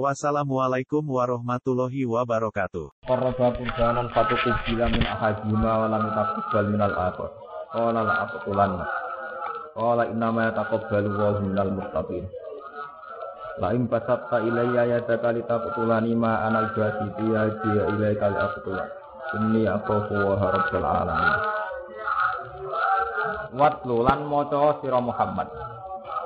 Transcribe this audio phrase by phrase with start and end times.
[0.00, 3.04] Wassalamualaikum warahmatullahi wabarakatuh.
[3.04, 7.28] Qarraba kurbanan fatu kubila min ahadima wa lam taqabbal min al-akhar.
[7.76, 8.88] Qala la aqtulanna.
[9.76, 12.24] Qala innama yataqabbalu Allahu minal muttaqin.
[13.60, 18.88] La in basatta ilayya yadaka litaqtulani ma ana al-basiti yadi ilayka li aqtulan.
[19.36, 21.36] Inni akhafu wa rabbul alamin.
[23.60, 25.52] Watlu lan maca sira Muhammad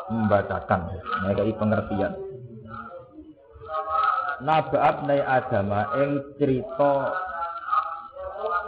[0.06, 0.86] membacakan
[1.26, 2.25] mereka pengertian
[4.36, 7.08] Nabaat nai Adama ing cerita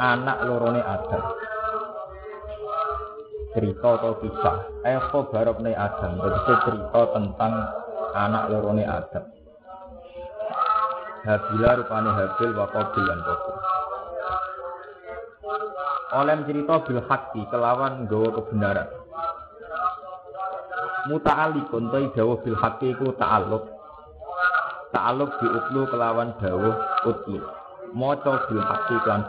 [0.00, 1.24] anak lorone Adam.
[3.52, 4.58] Cerita atau kisah.
[4.89, 6.16] Eko barok nai Adam.
[6.24, 7.52] Jadi cerita tentang
[8.16, 9.24] anak lorone Adam.
[11.28, 13.20] Habila rupane Habil wa Qabil lan.
[16.16, 18.89] Oleh cerita bil hakki kelawan gawa kebenaran.
[21.12, 23.77] Muta'alikun ta dawa bil hakki iku ta'alluq
[24.92, 27.41] ta'aluk bi utlu kelawan dawuh utlu
[27.92, 29.22] maca bil haqqi kan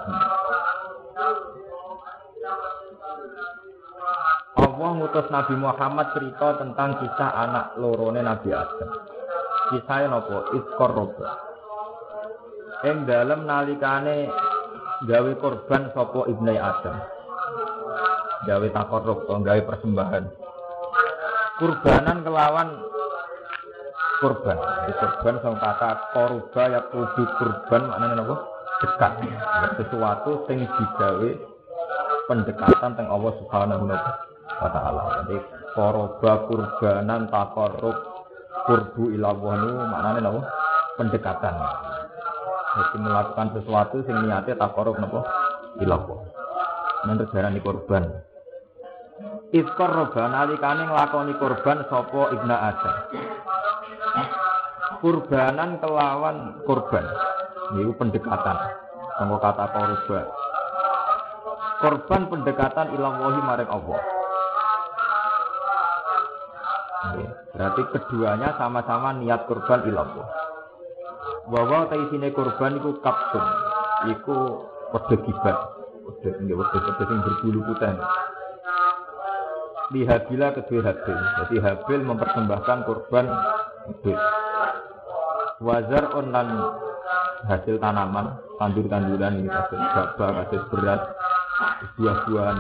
[4.60, 8.92] Allah ngutus Nabi Muhammad cerita tentang kisah anak lorone Nabi Adam.
[9.76, 11.36] Kisahnya nopo iskor roba.
[12.88, 14.32] Ing dalem nalikane
[15.04, 16.96] gawe korban sopo ibnu Adam.
[18.48, 20.24] Gawe takorruk, gawe persembahan.
[21.60, 22.89] Kurbanan kelawan
[24.20, 24.58] kurban.
[24.86, 28.36] Di kurban sang kata koruba ya kudu kurban maknanya apa?
[28.80, 29.12] Dekat.
[29.80, 31.30] Sesuatu sing digawe
[32.28, 35.02] pendekatan teng Allah Subhanahu wa taala.
[35.24, 35.38] Jadi
[35.74, 37.98] koruba kurbanan takorub
[38.68, 40.42] kurbu ilawah nu maknanya apa?
[41.00, 41.56] Pendekatan.
[42.70, 45.24] Jadi melakukan sesuatu sing niatnya takorub napa?
[45.80, 46.22] Ilawah.
[47.08, 48.04] Nanti di kurban.
[49.50, 52.96] Iskor roba nalikane nglakoni kurban sapa Ibnu Adam
[55.00, 57.06] kurbanan kelawan kurban.
[57.76, 58.58] Ini pendekatan.
[59.20, 60.26] Tunggu kata korban.
[61.80, 64.00] Korban pendekatan ilawahi maring Allah.
[67.56, 70.28] Berarti keduanya sama-sama niat kurban ilallah.
[71.50, 73.46] Bahwa sini kurban itu kapsun.
[74.16, 74.38] Iku
[74.96, 75.58] wede gibat.
[76.08, 78.00] Wede ini wede wede yang berbulu putih.
[79.90, 81.18] Di Habila kedua Habil.
[81.18, 83.26] Jadi Habil mempersembahkan Habil
[85.60, 86.50] wazar onan
[87.48, 91.02] hasil tanaman tandur-tanduran ini hasil gabah hasil beras
[92.00, 92.58] buah-buahan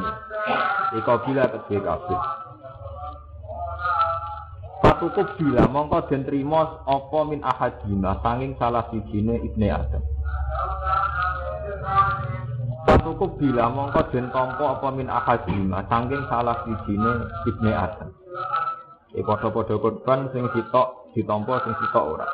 [0.99, 2.21] ikobila kedua kabeh
[4.79, 10.03] Patukup bila mongko den trimo apa min ahadina sanging salah sijine ibne Adam.
[12.83, 18.11] Patukup bila mongko den tampa apa min ahadina sanging salah sijine ibne Adam.
[19.16, 22.27] Iki padha-padha korban sing sitok ditampa sing sitok ora.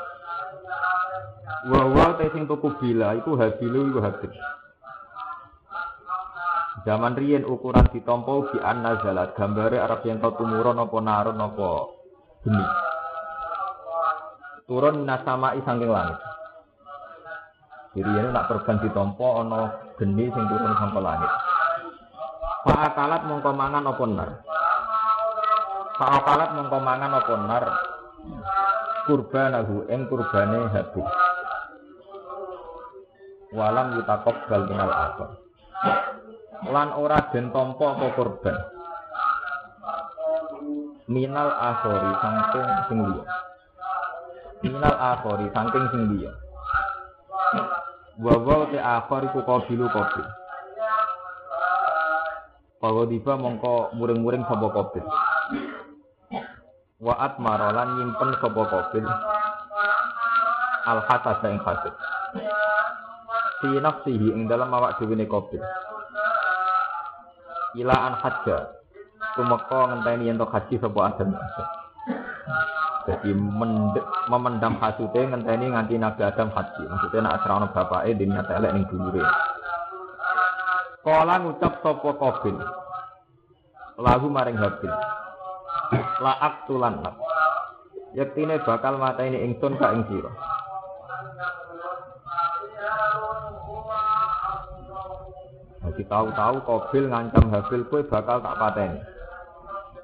[1.66, 4.34] Wa te sing tuku bila iku habilu iku habil.
[6.86, 11.70] Zaman riyen ukuran ditompo bi anna zalat gambare Arab yang tau tumurun apa narun apa
[12.46, 12.66] geni.
[14.70, 16.20] Turun nasama saking langit.
[17.98, 19.62] Jadi ini nak korban ditompo ana
[19.98, 21.32] geni sing turun saka langit.
[22.66, 24.30] Pak akalat mongko mangan apa nar.
[25.98, 27.66] Pak akalat mongko mangan apa nar.
[29.06, 31.25] Kurbanahu ing kurbane habis
[33.56, 35.30] walam bal minal akhir.
[36.68, 38.58] Lan ora den tampa apa korban.
[41.08, 43.24] Minal akhori saking sing liya.
[44.66, 46.32] Minal akhori saking sing liya.
[48.20, 50.28] Wa wa te akhir iku qabilu qabil.
[52.76, 55.06] Pawa diba mongko muring-muring sapa qabil.
[57.00, 59.06] Wa atmarolan nyimpen sapa qabil.
[60.86, 61.94] Al hasad ing hasad
[63.62, 65.60] fi nafsihi ing dalam awak dhewe ne kopi
[67.76, 68.76] ila an hajja
[69.36, 71.36] tumeka ngenteni yen haji sapa adam.
[73.06, 73.38] Jadi
[74.32, 76.84] memendam hasute ngenteni nganti nabi adam haji.
[76.88, 79.22] Maksudnya nak asrana bapake di niat elek ning dulure
[81.06, 82.58] Kala ngucap sapa Qabil
[84.02, 84.94] lagu maring Habil.
[86.24, 86.98] Laak tulan
[88.16, 90.55] yaktine bakal mata ini ingsun ka ing sira
[95.86, 99.00] Jadi tahu-tahu Kobil ngancam Habil kue bakal tak pateni.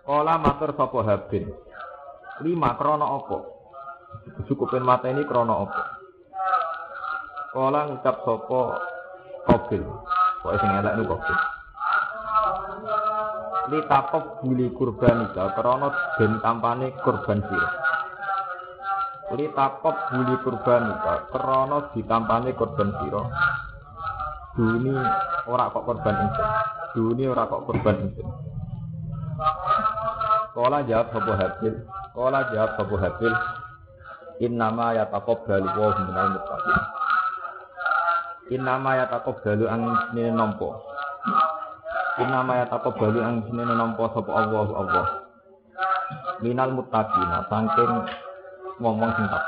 [0.05, 1.49] Kala matur sapa Habil.
[2.45, 3.37] Lima krono opo.
[4.45, 5.81] Cukupin ini krono opo.
[7.57, 8.61] Kala ngucap sapa
[9.49, 9.83] Kobil.
[10.45, 11.39] Kok sing elek niku Kobil.
[13.73, 15.89] Li takok buli kurbanika krono
[16.21, 17.41] den tampane kurban.
[19.33, 23.23] Li takok buli kurbanika krono ditampane kurban sira.
[24.51, 24.91] Duni
[25.47, 26.49] ora kok korban ingsun.
[26.91, 28.27] Duni ora kok korban ingsun.
[30.51, 31.75] Kala jawab Abu Habil.
[32.11, 33.33] Kala jawab Abu Habil.
[34.43, 36.79] Innama yataqabbalu wa minal muttaqin.
[38.51, 39.81] Innama yataqabbalu ang
[40.11, 40.69] nene nampa.
[42.19, 45.07] Innama yataqabbalu ang nene nampa sapa Allah Allah.
[46.43, 47.93] Minal muttaqina saking
[48.83, 49.45] ngomong sing tak.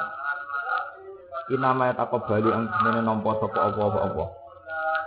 [1.52, 4.30] Innama yataqabbalu ang nene nampa sapa Allah Allah.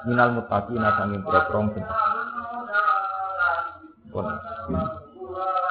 [0.06, 1.84] Minal muttaqina saking pro-prong sing
[4.14, 4.26] pun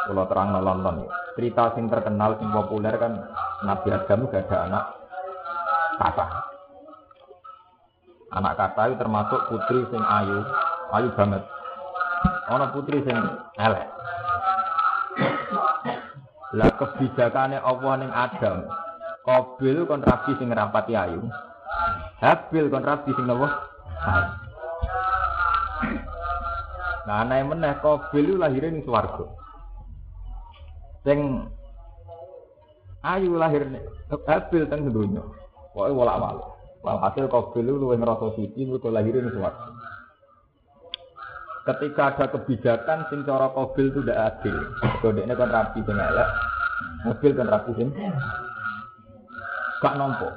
[0.06, 0.54] kalau terang
[1.34, 3.26] cerita sing terkenal sing populer kan
[3.66, 4.86] Nabi Adam gak ada anak
[5.98, 6.28] kata.
[8.36, 10.46] Anak kata itu termasuk putri sing ayu.
[10.94, 11.42] Ayu banget.
[12.54, 13.18] Ono putri sing
[13.58, 13.88] elek.
[16.54, 18.68] Lah kebijakannya Allah ning Adam.
[19.26, 20.06] Kobil kon
[20.38, 21.24] sing ngrapati ayu.
[22.22, 23.75] Habil kon sing nopo
[27.06, 29.26] Nah, aneh meneh Qabil itu lahirnya ning swarga.
[31.06, 31.46] Sing
[33.06, 33.70] ayu lahir
[34.10, 35.22] Qabil teng donya.
[35.74, 36.48] Pokoke wolak-walik.
[36.82, 39.70] Walhasil Qabil itu luwih ngrasa suci mergo lahirnya ning swarga.
[41.66, 44.58] Ketika ada kebijakan sing cara Qabil itu tidak adil.
[45.02, 46.30] Kodeknya kan rapi sing elek.
[47.06, 47.90] Qabil kan rapi sing
[49.82, 50.30] gak nompo.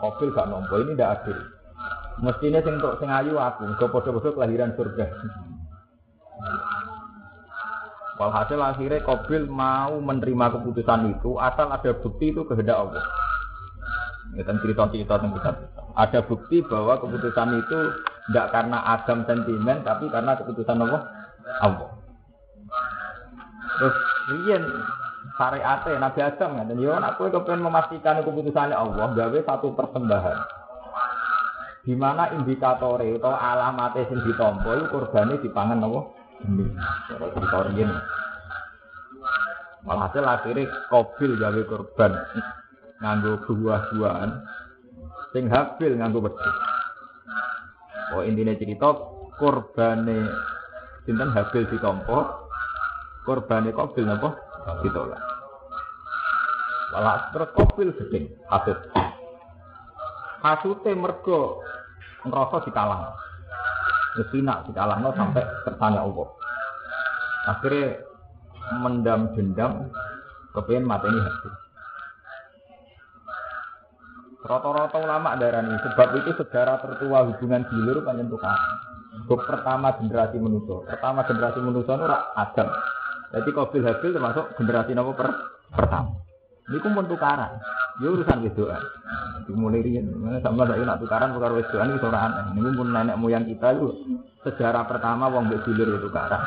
[0.00, 1.53] Qabil gak nompo ini tidak adil.
[2.22, 5.06] Mestinya sing untuk sing ayu aku, kok padha-padha kelahiran surga.
[8.14, 13.02] Walhasil akhirnya Kobil mau menerima keputusan itu asal ada bukti itu kehendak Allah.
[14.38, 15.56] Kita cerita-cerita tentang.
[15.98, 17.78] Ada bukti bahwa keputusan itu
[18.30, 21.02] tidak karena Adam sentimen, tapi karena keputusan Allah.
[21.62, 21.90] Allah.
[23.74, 23.96] Terus
[24.30, 24.62] riyen
[25.34, 30.63] syariate Nabi Adam kan, yo aku kepengen memastikan keputusannya Allah, gawe satu persembahan.
[31.84, 36.04] Di mana indikatornya atau alamatnya sing ditompo itu kurbannya dipangan Allah
[36.48, 36.64] ini
[37.08, 37.90] cara cerita riyen
[39.84, 42.12] Walhasil akhirnya Kobil gawe korban
[43.04, 44.30] nganggo buah-buahan.
[45.36, 46.56] Sing Habil nganggo wedhus.
[48.16, 48.96] Oh intinya cerita
[49.36, 50.24] korbane
[51.04, 52.48] sinten Habil ditampa,
[53.28, 54.40] korbane Kobil napa?
[54.80, 55.20] Ditolak.
[56.96, 58.80] Walah terus Kobil gedeng hasud.
[60.44, 61.64] Hasute mergo
[62.28, 63.16] ngerasa dikalah.
[64.20, 66.28] Nesina dikalahno sampai kersane Allah.
[67.48, 67.96] Akhirnya
[68.76, 69.88] mendam dendam
[70.52, 71.48] mati ini hati.
[74.44, 78.72] Rata-rata ulama darah ini sebab itu sejarah tertua hubungan dulur panjang tukaran.
[79.24, 82.06] Buk pertama generasi manusia, pertama generasi manusia itu
[82.36, 82.68] Adam.
[83.32, 85.32] Jadi Qabil Habil termasuk generasi nopo per
[85.72, 86.20] pertama.
[86.64, 87.60] Ini pun tukaran.
[88.00, 88.82] Ya urusan wedoan.
[89.44, 90.08] Dimulai riyen.
[90.16, 92.44] Mana sama saya nak tukaran perkara wedoan itu ora aneh.
[92.56, 93.88] Ini pun nenek moyang kita itu
[94.48, 96.42] sejarah pertama wong mbek dulur itu tukaran.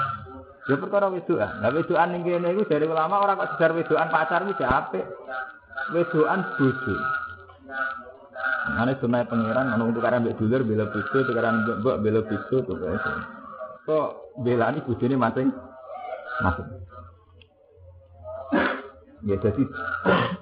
[0.66, 1.62] Ya perkara wedoan.
[1.62, 5.06] Lah wedoan ning kene iku dari ulama ora kok sejar wedoan pacar iki apik.
[5.94, 6.96] Wedoan bojo.
[8.68, 12.74] Ane sunai pangeran ana tukaran mbek dulur bela bojo, tukaran mbek mbok bela bojo to
[12.74, 13.06] guys.
[13.86, 14.10] Kok
[14.42, 15.54] belani bojone masing
[16.42, 16.87] masing.
[19.26, 19.64] Ya jadi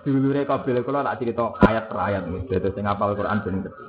[0.04, 2.44] dulure kabel kula tak cerita ayat per ayat nggih.
[2.52, 3.84] Dadi sing hafal Quran ben ngerti.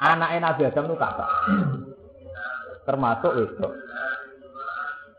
[0.00, 1.30] Anake Nabi Adam itu kakak.
[2.86, 3.68] Termasuk itu.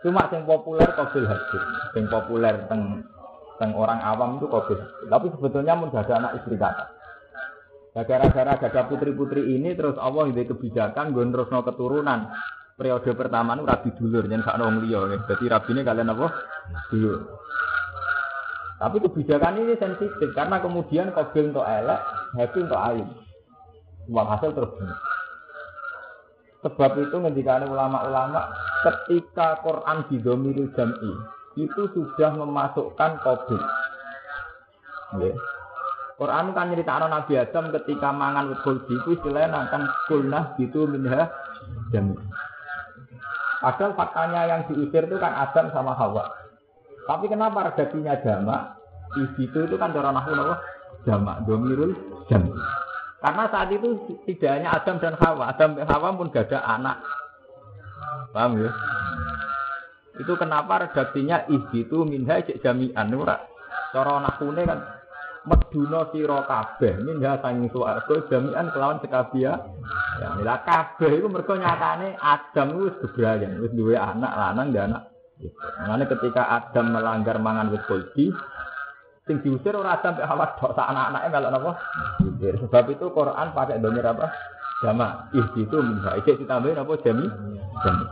[0.01, 1.63] Cuma yang populer Qabil Habil.
[1.93, 3.05] Yang populer teng
[3.59, 4.79] teng orang awam itu Qabil.
[5.11, 6.89] Tapi sebetulnya mun ada anak istri kakak.
[7.91, 12.31] Ya gara-gara ada putri-putri ini terus Allah ide kebijakan gue terus no keturunan.
[12.79, 15.05] Periode pertama itu rabi dulur yang sak nong liya.
[15.27, 16.27] Jadi rabi ini kalian apa?
[16.87, 17.19] Dulur.
[18.81, 22.01] Tapi kebijakan ini sensitif karena kemudian Qabil untuk elek,
[22.33, 23.05] Habil untuk ayu.
[24.09, 24.97] Walhasil terbunuh.
[26.65, 28.49] Sebab itu ngendikane ulama-ulama
[28.81, 31.13] ketika Quran didomiril jam'i
[31.61, 33.61] itu sudah memasukkan Qabil.
[35.13, 35.33] Okay.
[36.17, 41.29] Quran kan nyeritakno Nabi Adam ketika mangan khuldi itu istilahnya akan kulnah gitu minha
[41.89, 42.13] jami.
[43.61, 46.40] Padahal faktanya yang diusir itu kan Adam sama Hawa.
[47.05, 48.77] Tapi kenapa redaksinya jamak?
[49.11, 50.55] Di situ itu kan cara nahu apa?
[51.03, 51.91] Jamak, domirul
[52.29, 52.47] jam.
[53.21, 56.97] Karena saat itu tidak hanya Adam dan Hawa, Adam dan Hawa pun gak ada anak
[58.31, 58.71] Paham ya?
[60.19, 63.43] Itu kenapa redaksinya ihbitu minha cek jami'an ora.
[63.91, 64.79] Cara nakune kan
[65.43, 69.59] meduna sira kabeh minha sanging swarga jami'an kelawan sekabia.
[70.21, 75.10] Ya, kabeh iku mergo nyatane Adam wis bebrayan, wis duwe anak lanang dan anak.
[75.85, 78.29] Makanya ketika Adam melanggar mangan wit kulti,
[79.25, 81.71] sing diusir ora sampai Hawa dok sak anak-anake melok napa?
[82.41, 84.27] Sebab itu Quran pakai domir apa?
[84.81, 85.29] Jama.
[85.37, 86.17] Ih itu minha.
[86.17, 87.25] Iki ditambahin apa jami?
[87.85, 88.05] Jami.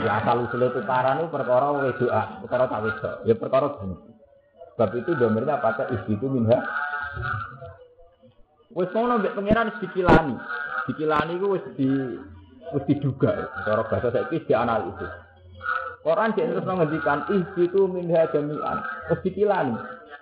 [0.00, 3.16] Ya asal usul tukaran itu perkara wedoan, perkara tak wedok.
[3.28, 4.10] Ya perkara benci.
[4.72, 6.64] Sebab itu domirnya pakai ih itu minha.
[8.72, 10.36] Wis ngono mbek pangeran dikilani.
[10.88, 11.88] Dikilani ku wis di
[12.72, 13.48] wis diduga.
[13.64, 15.12] Cara bahasa saiki dianalisis.
[16.02, 18.82] Quran dia terus menghentikan itu minha jami'an.
[19.06, 19.76] Terus dikilani.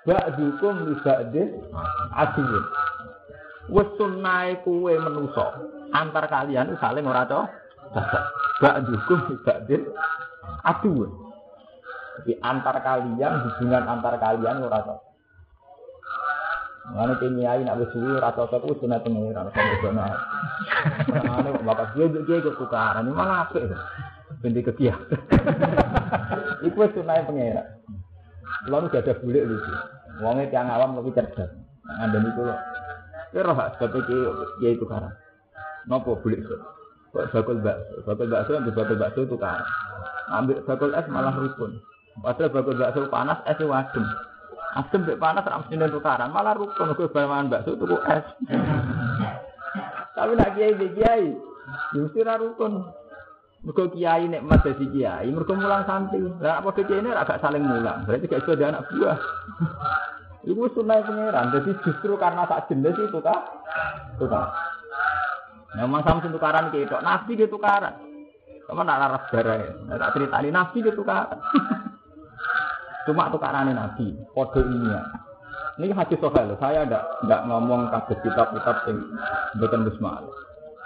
[0.04, 1.46] Ba'dukum li ba'dih
[2.16, 2.64] aduwin.
[3.72, 5.56] Wis sunnahe kuwe menusa.
[5.96, 8.24] Antar kalian saling ora cocok.
[8.60, 9.80] Ba'dukum li ba'dih
[10.68, 11.12] aduwin.
[12.20, 15.09] Jadi antar kalian hubungan antar kalian ora.
[16.90, 20.02] Mana kiai nak wis suwi ora cocok wis sunat pengiran sama jono.
[21.22, 23.70] Mana bapak dia dia kok tukaran ini malah apik.
[24.42, 24.98] Binti kekiah.
[26.66, 27.66] Iku wis sunat pengiran.
[28.66, 29.72] Lalu gak ada bulik lucu.
[30.20, 31.48] Wongnya tiang awam lebih cerdas.
[31.86, 32.58] Ngandani itu loh.
[33.30, 34.16] Ya roh sebab iki
[34.58, 35.14] kiai tukaran.
[35.86, 36.56] Nopo bulik itu?
[37.10, 39.66] Kok bakul bakso, bakul bakso ambil bakul bakso tukaran.
[40.30, 41.78] Ambil bakul es malah rukun.
[42.18, 44.04] Padahal bakul bakso panas es wadem.
[44.70, 48.22] Asem mbek panas ra mesti tukaran, malah rukun kok bawahan bakso tuku es.
[50.14, 51.26] Tapi nak kiai mbek kiai,
[51.98, 52.86] yo mesti ra rukun.
[53.66, 56.22] Mergo kiai nek mas dadi kiai, mergo mulang santri.
[56.38, 59.18] Lah apa kiai ini agak saling mulang, berarti gak iso anak buah.
[60.46, 63.44] Iku sunai pangeran, jadi justru karena tak jenis itu kah?
[64.16, 64.48] Tukar.
[65.76, 67.92] Memang sama tukaran gitu, nabi dia tukaran.
[68.64, 69.66] Kamu nak laras darah,
[69.98, 71.38] tak cerita ini nabi dia tukaran.
[73.10, 75.02] Cuma tukarannya Nabi, kode ini ya.
[75.82, 79.02] Ini hadis sohail, saya tidak ngomong kasus kitab-kitab yang
[79.58, 80.30] bukan bismillah.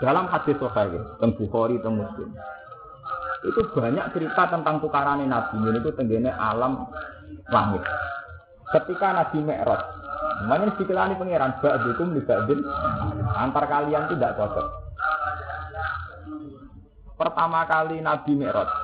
[0.01, 2.33] Dalam hadis sohail, tentang Bukhari, tentang Muslim,
[3.45, 5.69] itu banyak cerita tentang tukarannya Nabi.
[5.69, 6.89] Ini itu tenggine alam
[7.53, 7.85] langit.
[8.73, 9.83] Ketika Nabi Mi'raj,
[10.49, 12.65] namanya dikilani pangeran, ba'dukum li ba'din,
[13.37, 14.67] antar kalian tidak cocok.
[17.21, 18.84] Pertama kali Nabi Mi'raj,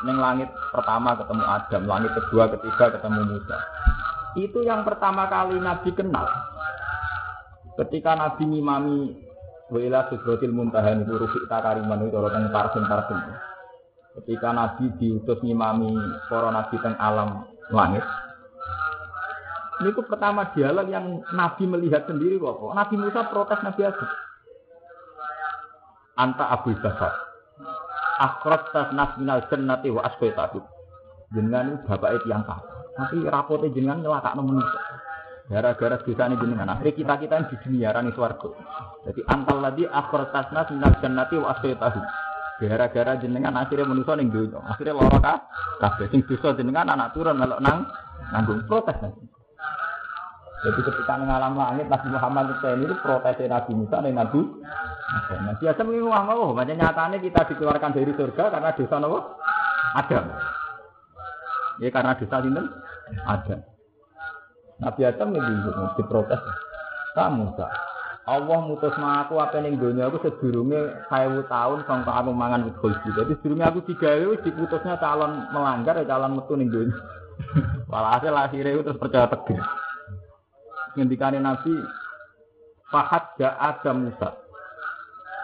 [0.00, 3.58] Neng langit pertama ketemu Adam, langit kedua, ketiga ketemu Musa.
[4.32, 6.24] Itu yang pertama kali Nabi kenal.
[7.76, 8.96] Ketika Nabi ngimami
[9.70, 13.20] Wila Sudrotil Muntahan itu Rufik Takariman itu orang tarsim tarsim.
[14.20, 15.92] Ketika Nabi diutus ngimami
[16.32, 18.02] para Nabi teng alam langit.
[19.80, 22.72] Ini itu pertama dialog yang Nabi melihat sendiri kok.
[22.72, 24.10] Nabi Musa protes Nabi Adam.
[26.20, 27.29] Anta Abu Bakar
[28.20, 30.60] akhraj tasnas minal jannati wa asqaitahu.
[31.32, 32.76] Jenengan itu yang kafir.
[33.00, 34.82] Tapi rapote jenengan nyelakakno manusia.
[35.48, 36.68] Gara-gara dosa ini jenengan.
[36.76, 38.50] Akhirnya kita kita di dunia rani swarga.
[39.08, 41.54] Jadi antal lagi akhraj tasnas minal jannati wa.
[42.60, 44.60] Gara-gara jenengan akhirnya manusia ning donya.
[44.68, 45.34] Akhirnya lara ka
[45.80, 47.88] kabeh sing dosa jenengan anak turun melok nang
[48.36, 49.39] nanggung protes nanti.
[50.60, 54.40] Jadi ketika mengalam langit Nabi Muhammad itu protes Nabi Musa dan Nabi
[55.10, 59.18] Nah, biasa mengingin uang oh, macam nyatanya kita dikeluarkan dari surga karena dosa nopo
[59.98, 60.24] Adam.
[61.82, 62.66] Ya karena dosa sinten
[63.26, 63.60] Adam.
[64.78, 65.54] Nabi Adam lebih
[65.98, 66.38] diprotes.
[67.18, 67.70] Kamu tak.
[68.30, 70.78] Allah mutus aku apa ning dunia aku sedurunge
[71.10, 73.10] 1000 tahun sampai aku mangan wit khuldi.
[73.10, 76.94] Jadi sedurunge aku digawe wis diputusnya calon melanggar ya calon metu ning dunia.
[77.90, 79.89] Walhasil akhirnya itu terus percaya tegas.
[80.98, 81.72] Ngendikane Nabi
[82.90, 84.34] Fahad ja Adam Musa.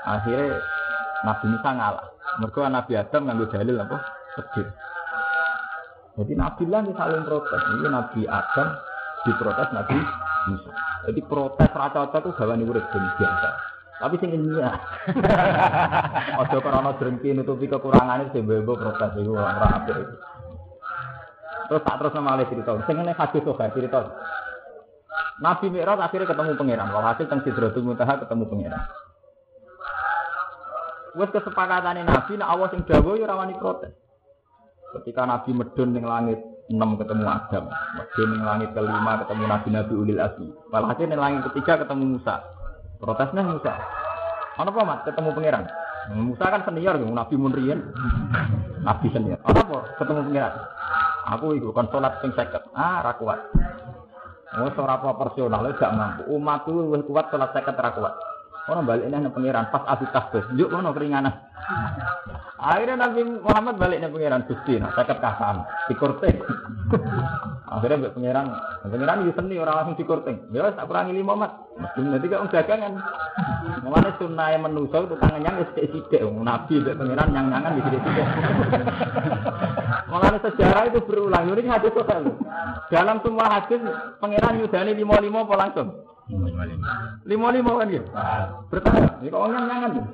[0.02, 0.58] Akhirnya
[1.22, 2.06] Nabi Musa ngalah.
[2.42, 3.96] Mereka Nabi Adam nganggo dalil apa?
[4.34, 4.66] Tegir.
[6.16, 7.62] Jadi Nabi lah saling protes.
[7.78, 8.68] Ini Nabi Adam
[9.22, 9.96] diprotes Nabi
[10.50, 10.70] Musa.
[11.06, 13.48] Jadi protes rata rata itu gawan urip biasa.
[13.96, 14.76] Tapi sing ini ya.
[16.44, 20.14] Ojo karena drengki nutupi kekurangannya sing bebo protes itu ora apik itu.
[21.66, 22.76] Terus tak terus nama alih cerita.
[22.84, 23.98] Sing ini hadis tuh cerita.
[25.36, 26.88] Nabi Mi'raj akhirnya ketemu pangeran.
[26.96, 28.82] Walhasil teng Sidratul Muntaha ketemu pangeran.
[31.16, 33.92] Wes kesepakatane Nabi nek Allah sing dawuh ya rawani protes.
[34.96, 36.40] Ketika Nabi medun ning langit
[36.72, 40.48] 6 ketemu Adam, medun ning langit kelima ketemu Nabi-nabi ulil azmi.
[40.72, 42.40] Walhasil ning langit ketiga ketemu Musa.
[42.96, 43.76] Protesnya Musa.
[44.56, 44.98] Ana apa Mat?
[45.04, 45.64] Ketemu pangeran.
[46.16, 47.80] Musa kan senior, Nabi Munrian.
[48.80, 49.36] Nabi senior.
[49.44, 49.78] Ana apa?
[50.00, 50.52] Ketemu pangeran.
[51.36, 52.72] Aku iku kon salat sing 50.
[52.72, 53.40] Ah, ra kuat.
[54.56, 56.22] Oh, ora proporsional, gak mampu.
[56.32, 58.14] Umatku wis kuat salat 50 ra kuat.
[58.66, 61.30] Orang balik nih pangeran pas abis tasbih, yuk mana keringanan.
[62.56, 66.40] Akhirnya Nabi Muhammad baliknya pangeran Gusti, nah saya kasam, dikurting.
[67.76, 68.46] Akhirnya mbak pangeran,
[68.80, 70.50] pangeran itu seni orang langsung dikurting.
[70.50, 71.52] Ya tak kurangi lima mat.
[72.00, 72.96] Nanti kau dagangan.
[73.86, 76.26] Mana sunnah yang menusuk itu tangannya ya sedikit sidik.
[76.26, 77.82] Nabi mbak pangeran yang nyangan di
[80.16, 81.52] Mengenai sejarah itu berulang.
[81.52, 82.40] Ini hadis total.
[82.88, 83.85] Dalam semua hadis
[84.16, 85.92] pangeran yudhani lima lima apa langsung?
[87.28, 88.08] Lima lima kan gitu.
[88.73, 90.11] Bertanya, ini kok yang nyangan gitu.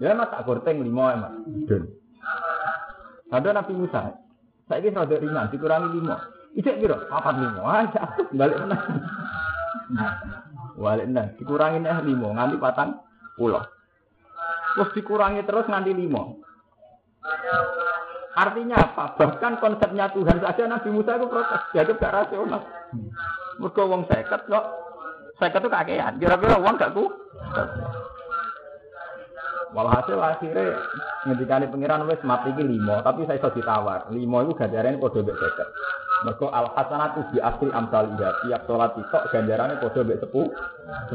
[0.00, 1.32] Ya mas tak gorteng lima emak.
[1.68, 1.82] Dan
[3.28, 4.16] ada Nabi Musa.
[4.64, 6.16] Saya kira rada ringan, dikurangi lima.
[6.56, 7.60] Ijek kira, apa lima?
[7.68, 8.76] Aja, balik mana?
[10.80, 11.24] Balik mana?
[11.36, 13.04] Dikurangi nih lima, nganti patang
[13.36, 13.60] pulau.
[14.72, 16.22] Terus dikurangi terus nganti lima.
[18.30, 19.18] Artinya apa?
[19.18, 21.62] Bahkan konsepnya Tuhan saja Nabi Musa itu protes.
[21.74, 22.62] Jadi gak rasional.
[23.58, 24.64] Mereka wong seket kok.
[25.42, 26.14] Seket itu kakean.
[26.22, 27.10] Kira-kira uang gak ku?
[29.70, 30.82] Walhasil akhirnya
[31.26, 34.10] ngendikane pangeran wis mati iki lima, tapi saya iso ditawar.
[34.10, 36.26] Lima itu ganjarane padha mbek 50.
[36.26, 36.66] Mergo al
[37.30, 38.34] bi asri amsal iya.
[38.42, 40.50] Tiap salat tok ganjarane padha mbek 10.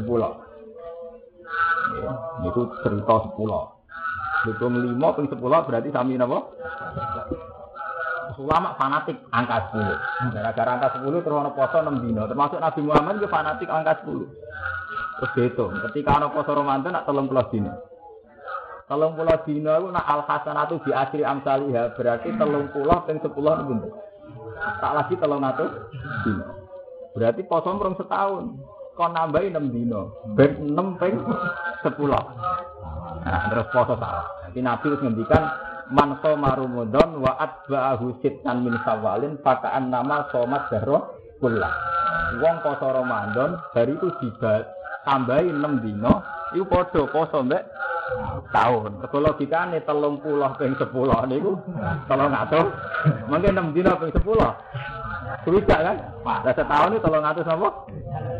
[2.44, 3.75] Niku cerita 10.
[4.44, 6.52] Hitung 5 ping 10 berarti sami napa?
[8.36, 10.36] Ulama fanatik angka 10.
[10.36, 12.28] Gara-gara angka 10 terus ana poso 6 dino.
[12.28, 14.28] Termasuk Nabi Muhammad juga fanatik angka 10.
[15.16, 17.72] Terus dihitung, ketika ana poso Ramadan nak 30 dino.
[18.86, 23.58] Telung pulau dino itu nak al hasanatu di asri amsaliha berarti telung pulau ping sepuluh
[23.66, 23.90] itu
[24.78, 25.72] Tak lagi telung atus
[26.22, 26.46] dino.
[27.16, 28.44] Berarti poso merong setahun
[28.96, 30.24] kon nambahi 6 dino.
[30.32, 31.92] Ben 6 ping 10.
[33.26, 34.26] Nah, terus poso salah.
[34.48, 35.42] Jadi Nabi terus ngendikan
[35.92, 41.70] man soma Ramadan wa atba'ahu sitan min sawalin pakaan nama somat daro kula.
[42.40, 44.64] Wong poso Ramadan hari itu dibat
[45.04, 46.24] tambahi 6 dino
[46.56, 47.62] iku padha poso mbek
[48.54, 49.02] tahun.
[49.04, 51.52] Kok logikane 30 ping 10 niku
[52.08, 53.28] 300.
[53.28, 54.24] Mungkin 6 dino ping 10.
[55.44, 55.96] Sewidak kan?
[56.24, 57.68] Nah setahun itu tolong atas apa?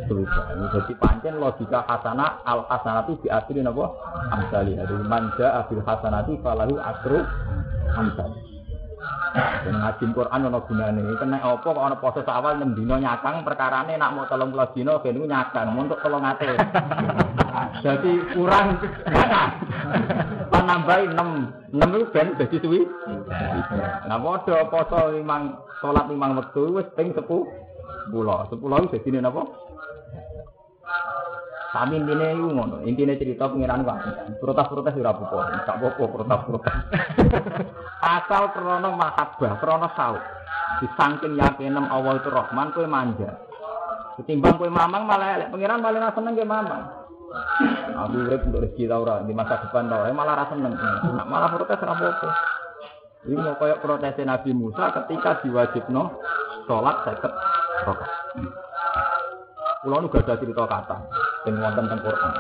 [0.06, 0.44] Sewidak.
[0.72, 3.84] Jadi pancen logika kasana al kasana itu diakhiri apa?
[4.32, 4.72] Amsali.
[4.78, 7.20] Jadi manja abil kasana itu falahu asru
[7.94, 8.56] amsali.
[9.36, 11.02] Dan ngaji Quran ana gunane.
[11.20, 15.20] Kena apa kok ana proses awal 6 dina nyakang perkarane nak mau dino, dina ben
[15.20, 16.56] nyakang untuk 300.
[17.84, 18.80] Jadi kurang.
[20.66, 21.70] Nambahi 6.
[21.70, 22.80] 6 itu ben dadi suwi.
[24.10, 27.22] Nah padha poso limang salat limang wektu wis ping 10.
[27.22, 28.12] 10.
[28.12, 29.42] 10 itu dadi napa?
[31.76, 34.00] Kami intine iku ngono, intine cerita pengiran kok.
[34.40, 36.74] Protes-protes ora apa-apa, gak apa-apa protes-protes.
[38.16, 40.24] Asal krana mahabbah, krana saut.
[40.80, 43.44] Disangking yakinem Allah itu Rahman kowe manja.
[44.16, 47.05] Ketimbang kowe mamang malah elek pengiran paling seneng ke mamang.
[47.96, 50.76] Aku urip untuk rezeki ta ora di masa depan ta, malah ra seneng.
[51.26, 52.28] Malah protes ora apa-apa.
[53.26, 56.22] Ini mau kayak protes Nabi Musa ketika diwajibno
[56.70, 57.32] sholat seket
[57.82, 58.12] rakaat.
[59.82, 60.96] Kulo nu gak ada cerita kata
[61.46, 62.32] sing wonten teng Quran.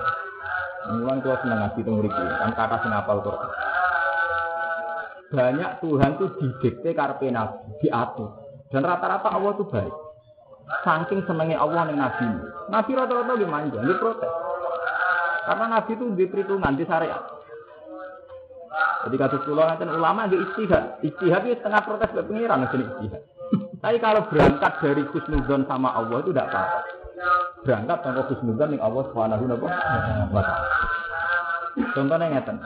[0.86, 3.50] Mulan kulo seneng ngaji teng mriki, kan kata sing apal Quran.
[5.26, 8.30] Banyak Tuhan tuh didikte karepe nabi, diatur.
[8.70, 9.94] Dan rata-rata Allah tuh baik.
[10.86, 12.26] Saking senengnya Allah ning nabi.
[12.70, 14.45] Nabi rata-rata dia manja, protes.
[15.46, 17.22] Karena nabi itu di perhitungan di syariat.
[19.06, 23.22] Jadi kata pulau nanti ulama dia istihad, istihad itu setengah protes ke pengiran nanti istihad.
[23.78, 26.96] Tapi kalau berangkat dari khusnudon sama Allah itu tidak apa-apa
[27.66, 30.70] berangkat tanpa khusnudan yang Allah Subhanahu wa taala.
[31.92, 32.56] Contohnya ngeten.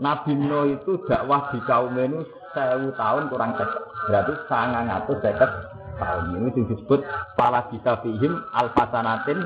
[0.00, 2.22] Nabi Nuh itu dakwah di kaum ini
[2.54, 3.82] tahun kurang seket.
[4.08, 5.50] Berarti sangat ngatus seket
[6.00, 6.40] tahun.
[6.40, 7.00] Ini disebut
[7.36, 9.38] pala bisa fihim alfasanatin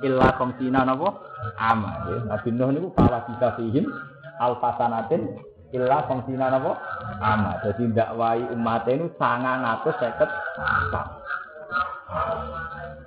[0.00, 1.20] illa komsina napa
[1.60, 2.08] ama.
[2.26, 3.84] Nabi Nuh itu pala bisa fihim
[4.40, 5.36] alfasanatin
[5.76, 6.80] illa komsina napa
[7.20, 7.60] ama.
[7.62, 10.30] Jadi dakwai umat ini sangat ngatus seket
[10.88, 11.20] tahun.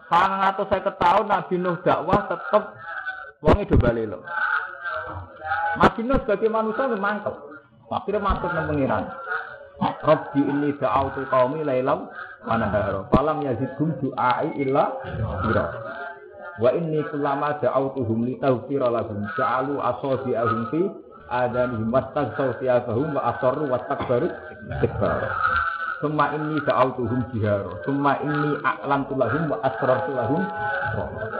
[0.08, 2.63] Sangat atau saya ketahui Nabi Nuh dakwah tetap
[3.41, 4.21] wong balik lo.
[5.82, 7.36] Nabi Nuh sebagai manusia memang mantap.
[7.93, 9.06] Akhirnya masuk ke pengiran.
[10.03, 12.07] Rabbi ini da'autu qaumi lailam
[12.43, 13.07] wa nahara.
[13.11, 14.95] Falam yazidhum du'ai illa
[15.43, 15.65] fira.
[16.61, 20.81] Wa inni kullama da'autuhum li taghfira lahum ja'alu asabi'ahum fi
[21.31, 24.29] adanihim wastaghsaw thiyabahum wa asarru wastakbaru
[24.77, 25.33] istikbar.
[26.03, 27.79] Suma ini tuhum jiharo.
[27.87, 30.43] Suma ini aklan tulahum wa asrar tulahum.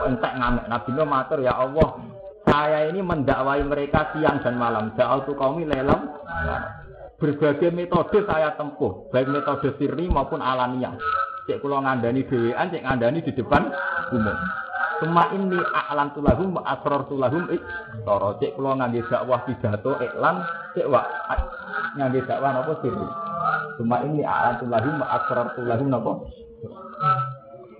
[0.08, 2.00] Entek ngamek Nabi matur ya Allah.
[2.48, 4.88] Saya ini mendakwai mereka siang dan malam.
[4.96, 6.08] Da'autu kaumi lelam.
[7.24, 9.08] Berbagai metode saya tempuh.
[9.08, 10.92] Baik metode sirri maupun alamiah.
[11.48, 13.72] Cek kulo ngandani dewean, cek ngandani di depan
[14.12, 14.36] umum.
[15.00, 17.64] Suma ini a'lan tulahum wa asror tulahum ik.
[18.04, 20.36] Toro cek kula ngangge dakwah pidato iklan
[20.76, 21.00] cek wa
[21.96, 23.08] ngangge dakwah napa sirri.
[23.80, 26.12] Suma ini a'lan tulahum wa asror tulahum napa.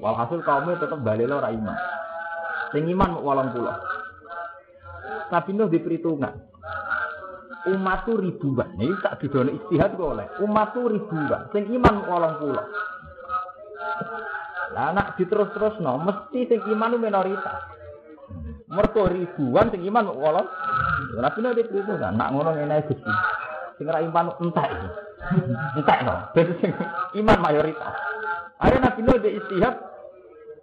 [0.00, 1.76] Walhasil kaumnya tetap balik ora iman.
[2.72, 3.76] Sing iman walang pula.
[5.28, 6.53] Nabi Nuh di perhitungan.
[7.64, 8.76] Umat tu ribuan.
[8.76, 10.26] Ini tak didono istihad kok oleh.
[10.44, 11.48] Umat tu ribuan.
[11.48, 12.64] Sing iman walang pula.
[14.74, 17.64] Lah anak diterus-terus no, mesti sing iman minoritas.
[18.68, 20.48] Mergo ribuan sing iman walang.
[21.14, 22.12] Nabi Nuh di perhitungan.
[22.18, 23.12] Nak ngono ngene Gusti.
[23.80, 24.70] Sing ra iman entek.
[25.80, 26.14] Entek no.
[26.36, 26.72] Dadi sing
[27.22, 27.94] iman mayoritas.
[28.60, 29.93] Akhirnya Nabi di istihad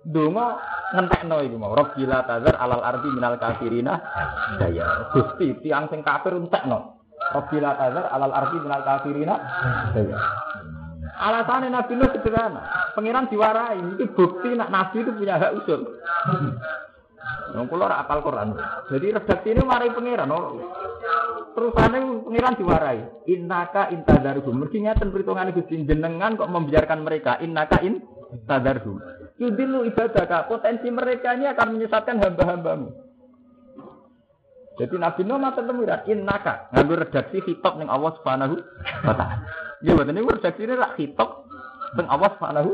[0.01, 0.57] Dungo
[0.97, 1.77] ngentekno iku mau.
[1.77, 4.01] Rabbila tazar alal ardi minal kafirina
[4.57, 5.13] daya.
[5.13, 6.97] Gusti tiang sing kafir entekno.
[7.31, 9.35] Rabbila tazar alal ardi minal kafirina
[9.93, 10.17] daya.
[11.21, 12.61] Alasannya Nabi Nuh sederhana.
[12.97, 13.77] Pengiran diwarai.
[13.93, 16.01] Itu bukti nak Nabi itu punya hak usul.
[17.53, 18.57] Yang ora apal Quran.
[18.89, 20.33] Jadi redaksi ini mari pengiran.
[20.33, 20.57] Oh.
[21.53, 22.99] Terusannya pengiran diwarai.
[23.29, 24.65] Innaka intadarhum.
[24.65, 27.37] Mergi ngeten perhitungan Gusti jenengan kok membiarkan mereka.
[27.37, 28.01] Innaka in
[28.49, 29.20] tadarhum.
[29.41, 32.93] Yudilu ibadah potensi mereka ini akan menyesatkan hamba-hambamu.
[34.77, 38.56] Jadi Nabi Nuh matur temiran innaka nganggo redaksi kitab ning Allah Subhanahu
[39.01, 39.41] wa taala.
[39.82, 41.49] Ya mboten niku ini rak kitab
[41.97, 42.71] ning Allah Subhanahu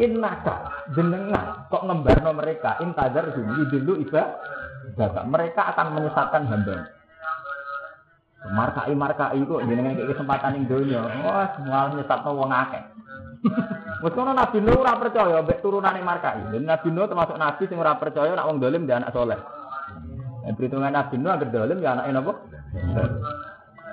[0.00, 0.56] innaka
[0.96, 5.24] jenengan kok ngembarno mereka intadar yudilu ibadah.
[5.28, 6.76] Mereka akan menyesatkan hamba.
[8.48, 11.04] Markai markai kok jenengan kayak kesempatan ning donya.
[11.20, 12.82] Wah, semua nyesatno wong akeh.
[14.02, 16.54] Wes kono Nabi Nuh ora percaya mbek turunane markai.
[16.62, 19.38] Nabi Nuh termasuk nabi sing ora percaya nek wong dolim dia anak soleh.
[20.54, 22.32] Perhitungan Nabi Nuh agar dolim ya anaknya napa?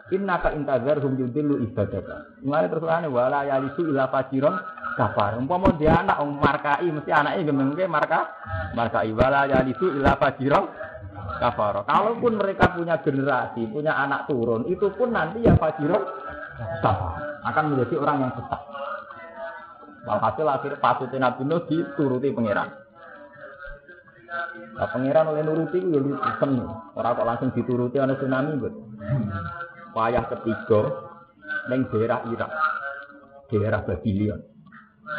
[0.09, 2.41] Inna ka intazar hum yudillu ibadaka.
[2.41, 4.57] Mulane terus ane wala yalisu ila fajiron
[4.97, 5.37] kafar.
[5.37, 8.33] Umpama dia anak wong markai mesti anaknya gemengke marka
[8.73, 10.65] markai wala yalisu ila fajiron
[11.37, 11.85] kafar.
[11.85, 16.01] Kalaupun mereka punya generasi, punya anak turun, itu pun nanti ya fajiron
[16.81, 17.45] kafar.
[17.45, 18.61] Akan menjadi orang yang sesat.
[20.07, 22.69] Walhasil akhir pasutnya Nabi Nuh dituruti pangeran.
[24.79, 26.21] Nah, pangeran oleh nuruti itu ya lucu
[26.95, 28.73] Orang kok langsung dituruti oleh tsunami bet.
[29.91, 30.81] Payah ketiga
[31.67, 32.51] neng daerah Irak,
[33.49, 34.39] daerah Babylon,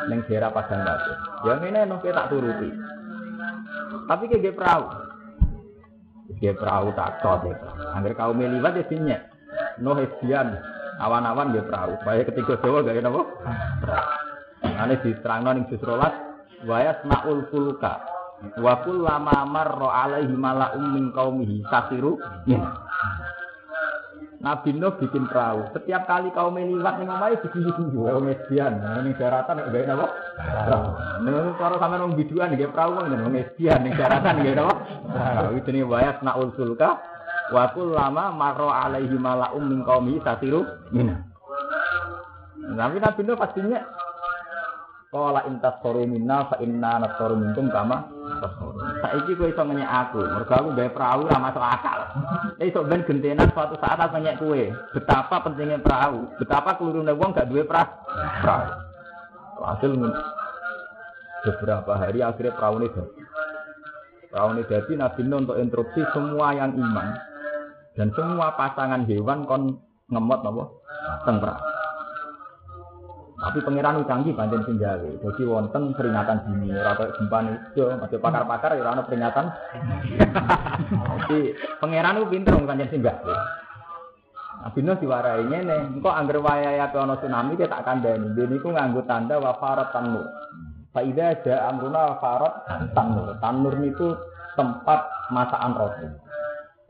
[0.07, 1.13] neng daerah Padang Batu.
[1.45, 2.71] Yang ini nong tak turuti.
[4.07, 4.85] Tapi kayak perahu,
[6.39, 7.55] dia perahu tak cot ya.
[7.99, 9.19] Angger kaum melibat ya sinya.
[9.83, 10.55] No hesian,
[11.03, 11.99] awan-awan dia perahu.
[12.01, 13.23] Supaya ketiga Jawa gak apa?
[13.83, 14.20] Perahu.
[14.81, 18.01] Ane diterangno ning juz 12 wa yasmaul fulka
[18.57, 22.17] wa kullama marra alaihi mala'um min qaumihi sasiru
[24.41, 25.69] Nabi Nuh bikin perahu.
[25.77, 28.73] Setiap kali kaum liwat ning omahe diguyu-guyu, wong median.
[29.05, 30.07] Ning daratan nek gawe napa?
[30.41, 30.89] Perahu.
[31.29, 34.75] Ning sampean wong biduan nggih perahu wong median ning daratan nggih napa?
[35.13, 35.61] Perahu.
[35.61, 36.97] Iki wayas naul sulka
[37.53, 41.21] wa kullama marra alaihi mala'um min qaumihi sasiru minna.
[42.81, 43.85] Tapi Nabi Nuh pastinya
[45.11, 48.07] Kala intas soru minna fa inna nasoru minkum kama
[49.03, 51.99] Saiki kowe iso ngenyek aku, mergo aku gawe perahu ora masuk akal.
[52.63, 54.63] Iso ben gentenan suatu saat aku ngenyek kowe.
[54.95, 57.91] Betapa pentingnya perahu, betapa kelurune wong gak duwe perahu.
[59.67, 59.93] Hasil
[61.43, 63.23] beberapa hari akhirnya perahu ini jadi.
[64.31, 67.09] Perahu ini jadi Nabi untuk interupsi semua yang iman
[67.99, 69.75] dan semua pasangan hewan kon
[70.07, 70.65] ngemot nopo
[71.27, 71.70] teng perahu.
[73.41, 75.11] Tapi pangeran canggih banding sing gawe.
[75.25, 77.41] Wonten peringatan dini, ora kaya gempa
[77.73, 79.49] itu, masih pakar-pakar ya ora peringatan.
[81.25, 83.35] Jadi pangeran itu pinter wong kanjeng sing gawe.
[84.61, 88.37] Nabi Nuh diwarai ngene, engko angger wayahe ana tsunami kita tak kandhani.
[88.37, 90.29] Dene iku nganggo tanda wa farat tanur.
[90.93, 93.41] Fa idza ja amruna farat tanur.
[93.41, 94.21] Tanur niku
[94.61, 95.01] tempat
[95.33, 96.09] masakan roti.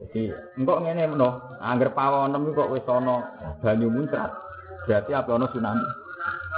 [0.02, 4.34] Jadi engko ngene meno, angger pawonem kok wis ana banyu muncrat.
[4.90, 6.09] Berarti apa tsunami.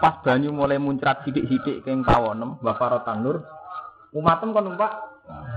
[0.02, 2.74] Pas banyu mulai muncrat sidik-sidik keng tawonem, wa
[3.06, 3.46] tanur.
[4.10, 4.92] Umatem kan numpak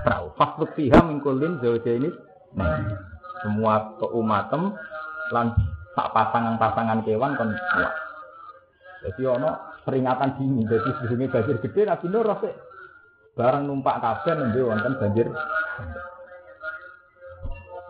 [0.06, 0.30] perahu.
[0.38, 2.14] Fasbuk fiha mingkulin ini.
[2.54, 2.78] Nah,
[3.42, 4.70] semua keumatem
[5.34, 5.50] lan
[5.98, 7.92] tak pasangan-pasangan kewan kan kuat.
[9.02, 9.50] Jadi ono
[9.82, 10.62] peringatan dini.
[10.62, 12.50] Jadi sebelumnya banjir gede Nabi Nur rasa
[13.34, 15.26] barang numpak kabeh nembe wonten banjir.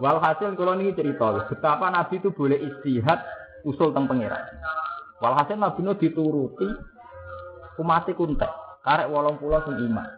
[0.01, 3.21] Walhasil kalau ini cerita betapa Nabi itu boleh istihad
[3.69, 4.45] usul tentang pangeran.
[5.17, 6.69] Walhasil Nabi Nuh dituruti
[7.81, 8.53] umati kuntek,
[8.85, 10.09] karek wolong pulau sing iman.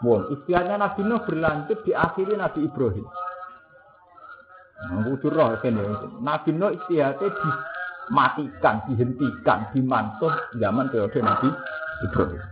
[0.00, 3.06] Bon, istiadatnya Nabi Nuh berlanjut di akhiri Nabi Ibrahim.
[4.82, 5.60] Kudu roh
[6.24, 11.48] Nabi Nuh istiadatnya dimatikan, dihentikan, dimansuh zaman periode Nabi
[12.08, 12.42] Ibrahim.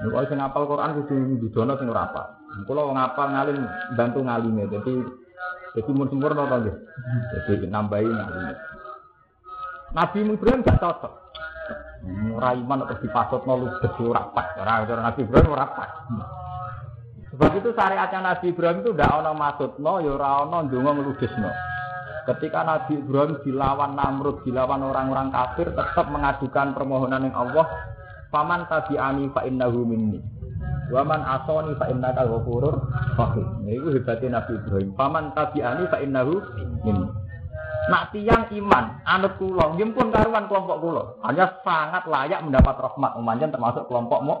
[0.00, 2.26] Nek sing ngapal Quran kudu didono sing ora apal.
[2.64, 3.68] Kula wong ngalim
[4.00, 4.64] bantu ngalime.
[4.72, 4.96] Dadi
[5.76, 6.76] dadi mun sempurna to nggih.
[7.44, 8.08] Dadi nambahi.
[9.90, 11.12] Nabi Ibrahim gak cocok.
[12.32, 14.56] Ora iman kok dipasutno ludes ora pas.
[14.56, 15.90] Ora Nabi Ibrahim ora pas.
[17.30, 21.50] Sebab itu syariatnya Nabi Ibrahim itu tidak ono maksudno, ya ora ono ndonga ngludesno.
[22.26, 27.66] Ketika Nabi Ibrahim dilawan Namrud, dilawan orang-orang kafir, tetap mengajukan permohonan yang Allah,
[28.34, 30.20] "Faman tabi'ani fa innahu minni."
[30.90, 32.82] Waman asoni fa innaka ghafurur
[33.14, 33.46] rahim.
[33.62, 34.90] Nah, itu hebatnya Nabi Ibrahim.
[34.98, 36.34] Faman tabi'ani fa innahu
[36.82, 37.08] minni.
[37.90, 41.02] Nak tiang iman, anut kula, nggih pun karuan kelompok kula.
[41.26, 44.38] Hanya sangat layak mendapat rahmat, umanjen termasuk kelompokmu.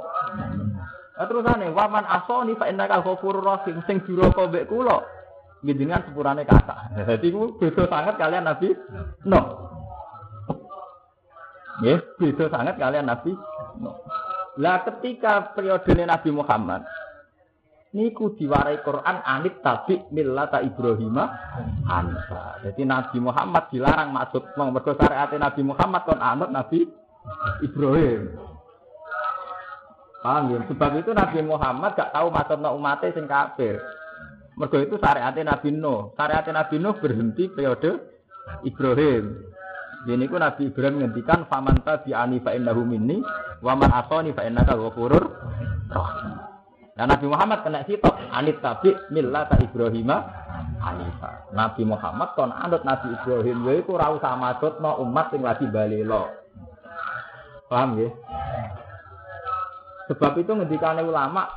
[1.20, 5.02] Nah, terusane waman asoni fa innaka ghafurur rahim sing duraka mbek kula.
[5.66, 6.96] Njenengan sepurane kata.
[7.04, 8.72] Jadi ku beda sangat kalian Nabi
[9.28, 9.40] no.
[11.84, 13.36] Ya, beda sangat kalian Nabi
[13.82, 14.00] no.
[14.56, 16.86] Lah ketika periode Nabi Muhammad
[17.90, 21.18] niku diwarai Quran anit tabi millata Ibrahim
[21.86, 22.62] Hanifa.
[22.62, 26.86] Jadi Nabi Muhammad dilarang maksud mergo syariat Nabi Muhammad kon anut Nabi
[27.66, 28.38] Ibrahim.
[30.20, 30.58] Paham ya?
[30.68, 33.80] Sebab itu Nabi Muhammad gak tahu maksudnya umatnya sing kafir.
[34.54, 36.14] Mergo itu syariatnya Nabi Nuh.
[36.14, 37.90] Syariatnya Nabi Nuh berhenti periode
[38.62, 39.50] Ibrahim.
[40.00, 43.20] Jadi ku Nabi Ibrahim ngendikan faman tabi ani fa innahu minni
[43.60, 45.24] wa man asani fa ghafurur
[45.92, 46.39] rahim.
[47.00, 50.12] Nah Nabi Muhammad kena sitok anit tabi millata Ibrahim
[50.84, 51.48] Hanifa.
[51.56, 56.28] Nabi Muhammad kon anut Nabi Ibrahim yaiku ora usah maksudno umat sing lagi balelo.
[57.72, 58.12] Paham ya?
[60.12, 61.48] Sebab itu ngendikane ulama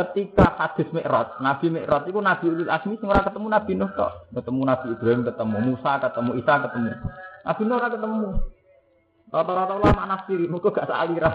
[0.00, 4.32] ketika hadis Mi'raj, Nabi Mi'raj itu Nabi Ulul Azmi sing ora ketemu Nabi Nuh tok,
[4.32, 6.90] ketemu Nabi Ibrahim, ketemu Musa, ketemu Isa, ketemu
[7.44, 8.28] Nabi Nuh ora ketemu.
[9.36, 11.34] Rata-rata ulama nafsiri, muka gak sealirah.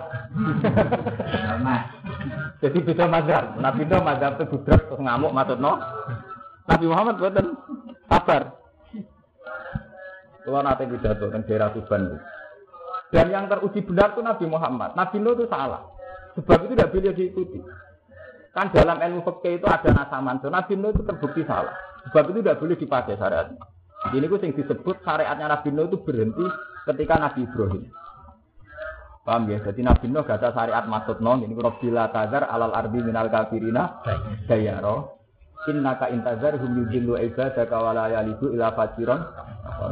[2.57, 3.61] Jadi beda mazhab.
[3.61, 5.77] Nabi Nuh mazhab itu budrak terus ngamuk maksudno.
[6.65, 7.47] Nabi Muhammad buatan
[8.09, 8.57] sabar.
[10.41, 12.17] Kalau nanti pidato kan daerah Tuban.
[13.13, 14.97] Dan yang teruji benar itu Nabi Muhammad.
[14.97, 15.85] Nabi Nuh itu salah.
[16.33, 17.59] Sebab itu tidak boleh diikuti.
[18.49, 20.41] Kan dalam ilmu fikih itu ada nasaman.
[20.41, 21.77] Nabi Nuh itu terbukti salah.
[22.09, 23.53] Sebab itu tidak boleh dipakai syariat.
[24.09, 26.41] Ini ku yang disebut syariatnya Nabi Nuh itu berhenti
[26.89, 27.85] ketika Nabi Ibrahim.
[29.21, 29.61] Paham ya?
[29.61, 31.45] Jadi Nabi Nuh gak ada syariat maksud nong.
[31.45, 34.01] Ini kurang bila tazar alal ardi minal kafirina
[34.49, 35.21] dayaro.
[35.69, 39.21] Innaka intazar hum yudillu ibadaka wala yalidu ila fajiron.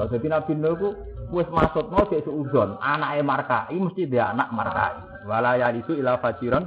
[0.09, 0.89] Jadi Nabi Nuh itu
[1.29, 2.81] wis maksud nong cek seudon.
[2.81, 5.29] Anaknya markai mesti dia anak markai.
[5.29, 6.65] Wala yalidu ila fajiron.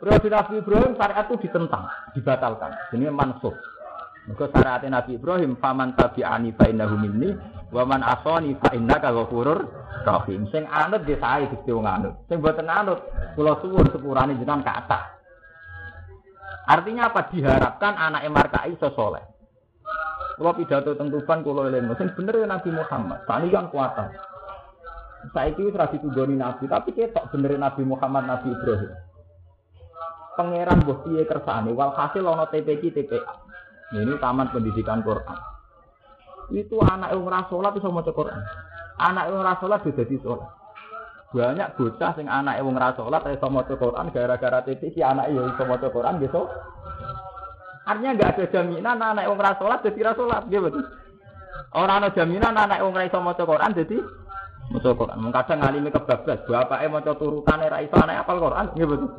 [0.00, 1.84] Periode Nabi Ibrahim syariat itu ditentang,
[2.16, 2.72] dibatalkan.
[2.96, 3.75] Ini mansuh.
[4.26, 7.30] Maka syariat Nabi Ibrahim faman tabi'ani fa innahu minni
[7.70, 9.70] wa man asani fa innaka ghafurur
[10.02, 10.50] rahim.
[10.50, 12.14] Sing anut dia sae Gusti wong anut.
[12.26, 13.06] Sing boten anut
[13.38, 15.14] kula suwun sepurane jenengan kata.
[16.66, 17.30] Artinya apa?
[17.30, 19.22] Diharapkan anak Markai iso soleh.
[20.36, 23.24] Kalau pidato tentukan kalau eling, sing bener ya Nabi Muhammad.
[23.24, 24.12] Tani kan kuatan.
[25.32, 28.92] Saiki wis ra ditugoni Nabi, tapi ketok bener Nabi Muhammad Nabi Ibrahim.
[30.36, 33.45] Pangeran piye kersane walhasil ana TPQ TPA.
[33.94, 35.38] Ini taman pendidikan Quran.
[36.50, 38.42] Itu anak yang ora salat iso maca Quran.
[38.98, 40.46] Anak yang ora salat bisa dadi salat.
[41.30, 45.46] Banyak bocah sing anak yang ora salat iso maca Quran gara-gara titik si anak yo
[45.46, 46.50] iso maca Quran gitu.
[47.86, 50.82] Artinya enggak ada jaminan anak yang ora salat dadi ra salat, nggih betul.
[51.70, 53.98] Ora jaminan anak yang ora iso maca Quran dadi
[54.74, 55.18] maca Quran.
[55.22, 59.10] Mung kadang ngalimi kebablas, bapake maca turutane ra iso anak apal Quran, betul.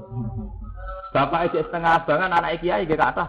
[1.15, 3.25] Bapak itu setengah abangan anak kiai gak kata.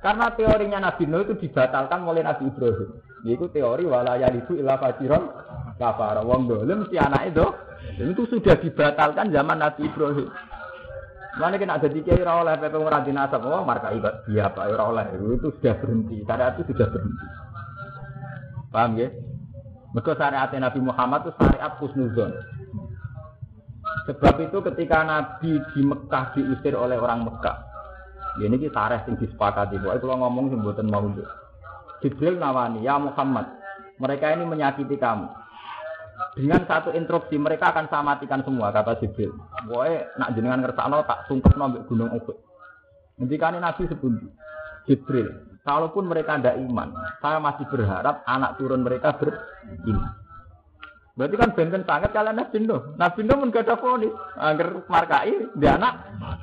[0.00, 2.90] Karena teorinya Nabi Nuh itu dibatalkan oleh Nabi Ibrahim.
[3.20, 5.28] Yaitu teori walaya itu ilah fajiron
[5.76, 6.24] kafar.
[6.24, 7.46] Wong dolim si anak itu.
[8.00, 10.28] Itu sudah dibatalkan zaman Nabi Ibrahim.
[11.38, 14.82] Mana kena ada tiga ira oleh PP ngeranti nasab, oh marka ibat dia pak ira
[14.82, 17.26] oleh itu sudah berhenti, syariat itu sudah berhenti.
[18.74, 19.08] Paham ya?
[19.94, 22.34] Mereka syariat Nabi Muhammad itu syariat kusnuzon.
[24.10, 27.69] Sebab itu ketika Nabi di Mekah diusir oleh orang Mekah.
[28.40, 29.76] Ya ini kita tareh yang disepakati.
[29.76, 31.04] Pokoknya kalau ngomong sing mau.
[32.00, 33.44] Jibril nawani, ya Muhammad,
[34.00, 35.28] mereka ini menyakiti kamu.
[36.32, 39.36] Dengan satu instruksi mereka akan saya matikan semua kata Jibril.
[39.68, 42.36] Pokoknya nak jenengan ngersakno tak sungkep nombek gunung Uhud.
[43.20, 44.26] Ketika Nabi sebundi,
[44.88, 45.28] Jibril,
[45.60, 50.19] kalaupun mereka tidak iman, saya masih berharap anak turun mereka beriman.
[51.18, 52.94] Berarti kan benten sangat kalian Nabi Nuh.
[52.94, 54.14] Nabi Nuh pun gak ada fonis.
[54.38, 55.94] Angger markai, dia anak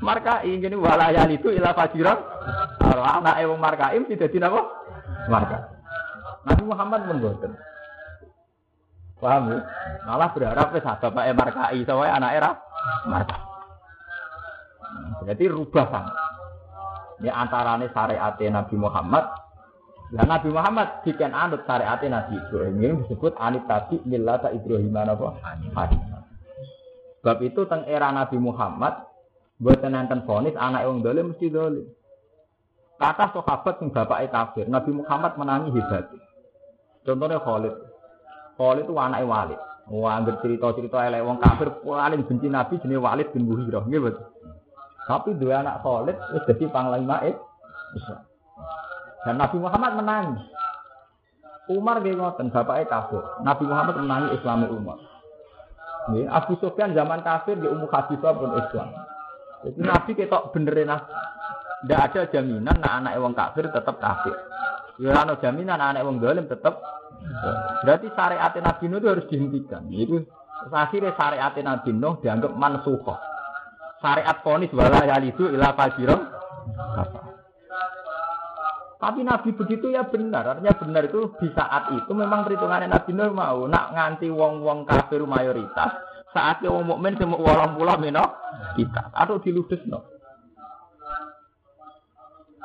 [0.03, 0.59] markai.
[0.59, 2.19] Gini walayal itu ilah fajiran.
[2.77, 4.61] Kalau anak ewang markai tidak tidak apa?
[5.31, 5.57] Marka.
[6.47, 7.51] Nabi Muhammad pun boten.
[9.17, 9.59] Paham ya?
[10.05, 12.51] Malah berharap wis bapak markai, soalnya anak era
[13.09, 13.41] martabat.
[15.25, 16.05] Berarti rubah kan.
[17.17, 19.25] Ini antarane syariat Nabi Muhammad
[20.07, 25.35] Nah Nabi Muhammad diken anut syariat Nabi Ibrahim ini disebut anit tadi millata Ibrahim apa?
[25.43, 25.75] Hanif.
[27.19, 29.03] Sebab itu teng era Nabi Muhammad
[29.59, 31.83] buat nenten fonis anak yang dolim mesti dolim.
[32.97, 36.09] Kata sahabat yang bapak kafir, Nabi Muhammad menangi hebat.
[37.05, 37.75] Contohnya Khalid.
[38.57, 39.59] Khalid itu anak Walid.
[39.87, 44.11] Wah, cerita-cerita elek wong kafir paling benci Nabi jenis Walid bin Muhirah, gitu.
[45.05, 47.21] Tapi dua anak Khalid wis dadi panglima
[47.95, 48.26] Islam.
[49.27, 50.39] Dan Nabi Muhammad menangis.
[51.67, 53.19] Umar dia ngoten, bapaknya kafir.
[53.43, 55.03] Nabi Muhammad menangi Islami Umar.
[56.07, 58.87] Ini Abu Sufyan zaman kafir di Ummu Habibah pun Islam.
[59.67, 60.95] Jadi Nabi ketok benerin
[61.83, 64.33] Tidak ada jaminan nah anak wong kafir tetap kafir.
[64.97, 66.79] Ya ada jaminan anak wong dolim tetap.
[67.83, 69.83] Berarti syariat Nabi Nuh itu harus dihentikan.
[69.91, 70.23] Itu
[70.71, 73.19] akhirnya syariat Nabi Nuh dianggap mansuhoh.
[73.99, 76.21] Syariat ponis wala yalidu ila fajirom.
[78.97, 80.57] Tapi Nabi begitu ya benar.
[80.57, 85.21] Artinya benar itu di saat itu memang perhitungannya Nabi Nuh mau nak nganti wong-wong kafir
[85.21, 86.01] mayoritas.
[86.33, 88.25] Saatnya wong mukmin semua walang pula mino
[88.73, 90.01] kita atau diludes no.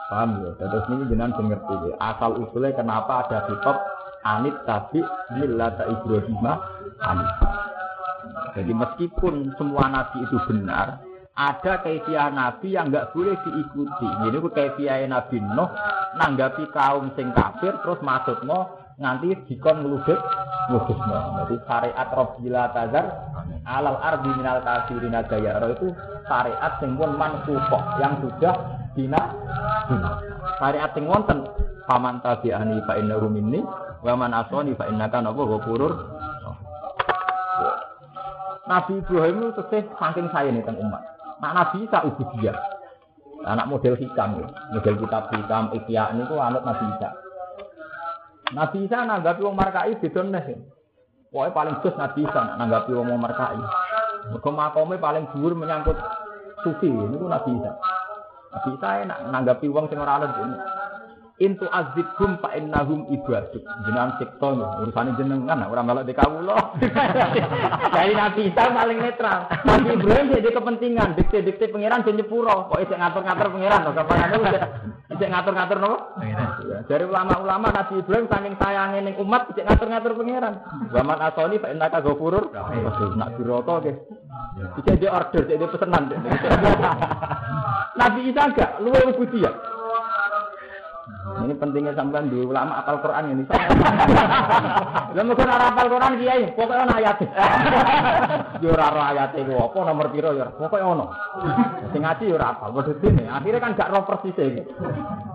[0.09, 0.51] Paham ya?
[0.61, 1.95] Terus ini jenengan mengerti ya.
[2.01, 3.77] Asal usulnya kenapa ada kitab
[4.25, 5.01] anit tapi
[5.37, 6.37] millata Ibrahim
[7.01, 7.33] anit.
[8.53, 11.01] Jadi meskipun semua nabi itu benar,
[11.33, 14.09] ada kaifiah nabi yang enggak boleh diikuti.
[14.29, 15.71] Ini ku kaifiah nabi Nuh
[16.21, 18.69] nanggapi kaum sing kafir terus maksudnya
[19.01, 20.21] nganti dikon ngeludek
[20.69, 21.19] ngudusno.
[21.45, 23.07] Jadi syariat Rabbila Tazar
[23.65, 25.89] alal ardi minal kafirina gayaro itu
[26.29, 28.55] syariat sing pun mansuhoh yang sudah
[28.93, 29.23] dina.
[30.61, 31.49] Syariat sing wonten
[31.89, 33.65] paman tabi'ani fa innahu minni
[34.05, 35.93] wa man asani fa innaka napa ghafurur
[38.63, 41.12] Nabi Ibrahim itu tesih saking saya nih umat.
[41.43, 42.55] Nah, Nabi Isa ubudiyah.
[43.43, 44.47] Anak model hikam ya.
[44.71, 47.11] Model kitab hikam, ikhya ini tuh anut Nabi Isa.
[48.55, 50.55] Nabi Isa nanggapi wong markai beda nih.
[51.35, 51.51] Ya.
[51.51, 53.59] Paling sus Nabi Isa nanggapi wong markai.
[54.31, 54.51] Mergo
[55.03, 55.99] paling dhuwur menyangkut
[56.63, 57.75] sufi ini tuh Nabi Isa.
[58.55, 60.57] Nabi Isa enak nanggapi wong sing ora ini
[61.41, 63.65] intu azibhum fa innahum ibaduk.
[63.89, 64.49] Jenengan sikto
[64.85, 66.77] urusane jenengan ora melok di kawula.
[67.97, 69.49] Dari Nabi Isa paling netral.
[69.65, 71.09] Nabi Ibrahim jadi kepentingan.
[71.17, 73.81] Dikte-dikte pangeran ben nyepuro kok isih ngatur-ngatur pangeran?
[73.89, 74.37] Kok kapane
[75.13, 75.99] isih ngatur-ngatur nopo?
[76.85, 80.55] Dari ulama-ulama Nabi Ibrahim saking sayange ning umat isih ngatur-ngatur pangeran.
[80.93, 82.53] Zaman asoni fa innaka ghafurur
[83.17, 83.95] nak diroto ge
[84.53, 86.13] Bisa dia order, jadi pesanan.
[88.01, 89.53] Nabi Isa enggak, lu budi ya.
[91.43, 93.43] Ini pentingnya sampean di ulama apal Quran ini.
[95.17, 97.19] Lah mesti ora apal Quran kiai, pokoke ana ayat.
[98.63, 101.11] Yo ora ora ayat iku apa nomor piro ya, pokoke ono.
[101.91, 103.27] Sing ngaji yo ora apal padha dene.
[103.27, 104.63] Akhire kan gak roh persis iki.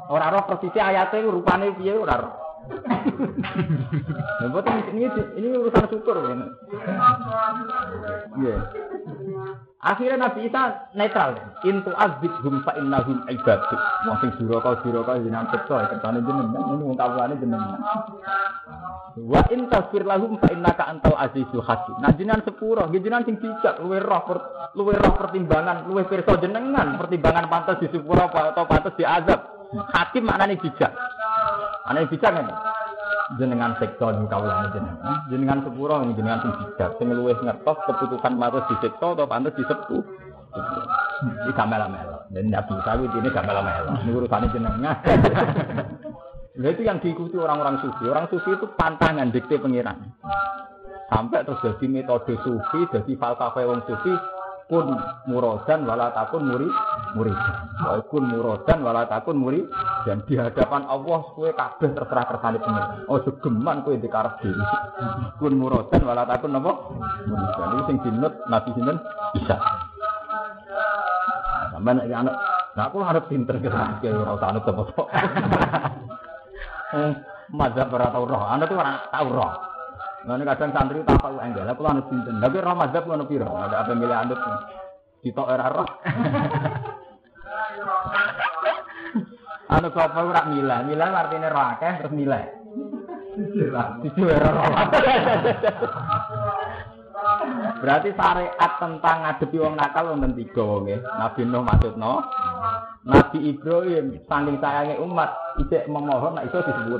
[0.07, 2.33] Ora roh persis ayate rupane piye ora roh.
[4.47, 5.07] Nah, ini,
[5.39, 6.19] ini urusan syukur.
[8.39, 8.57] Iya.
[9.77, 11.37] Akhirnya Nabi Isa netral.
[11.61, 13.77] Intu azbid hum fa innahum ibadu.
[14.09, 17.77] Wong sing duraka duraka jenengan cipta kertane jenengan ini wong jenengan.
[19.21, 21.93] Wa in tasfir lahum fa innaka antal azizul hakim.
[22.01, 24.25] Nah jenengan sepuro, jenengan sing bijak luwe roh
[24.73, 29.39] luwe roh pertimbangan, luwe pirsa jenengan pertimbangan pantas di sepuro atau pantas diazab.
[29.93, 30.89] Hakim maknane bijak.
[31.87, 32.47] Aneh bijak kan?
[33.35, 35.15] Jenengan sektor di kawalan jenengan.
[35.27, 36.95] Jenengan sepuro jenengan sing bijak.
[36.95, 40.03] Sing luwih ngertos keputusan pantes disiksa atau pantes disepuh
[41.27, 44.95] iki gamel-melo dan nabi sawit ini gamel-melo ini urusannya jenengan.
[46.57, 48.09] Itu yang diikuti orang-orang sufi.
[48.09, 50.09] Orang sufi itu pantangan dikte pengiran.
[51.05, 54.09] Sampai terus jadi metode sufi, jadi falsafah wong sufi
[54.67, 54.99] kun
[55.31, 56.67] murodan wala takun muri
[57.15, 57.31] muri
[57.79, 59.63] wa kun murodan wala takun muri
[60.03, 63.07] dan di hadapan Allah kowe kabeh terserah kersane pengen.
[63.07, 64.63] Oh geman kowe dikarep dhewe.
[65.39, 66.71] Kun murodan wala takun napa
[67.31, 68.97] dan iki sing dinut nabi sinten?
[69.39, 69.55] Bisa.
[71.71, 72.35] Sampean iki anak
[72.77, 74.83] nah aku harus pinter kira kira ora usah anut apa
[77.57, 79.76] mazhab tau roh anak tuh ora tau roh
[80.27, 82.43] Nah, kadang santri tak tahu enggak, aku anu sinten.
[82.43, 83.47] Tapi roh mazhab anu piro?
[83.47, 84.35] Ada apa milih anut?
[85.23, 85.87] Kita era roh.
[89.71, 92.43] anu sapa ora milah, milah artinya roh akeh terus milah.
[94.03, 94.67] Itu era roh.
[97.77, 102.13] Berarti syariat tentang ngadepi wong nakal wonten tiga wong Nabi Nuh maksudno.
[103.07, 105.31] Nabi Ibrahim saking sayange umat
[105.63, 106.99] isih memohon nek iso disebut.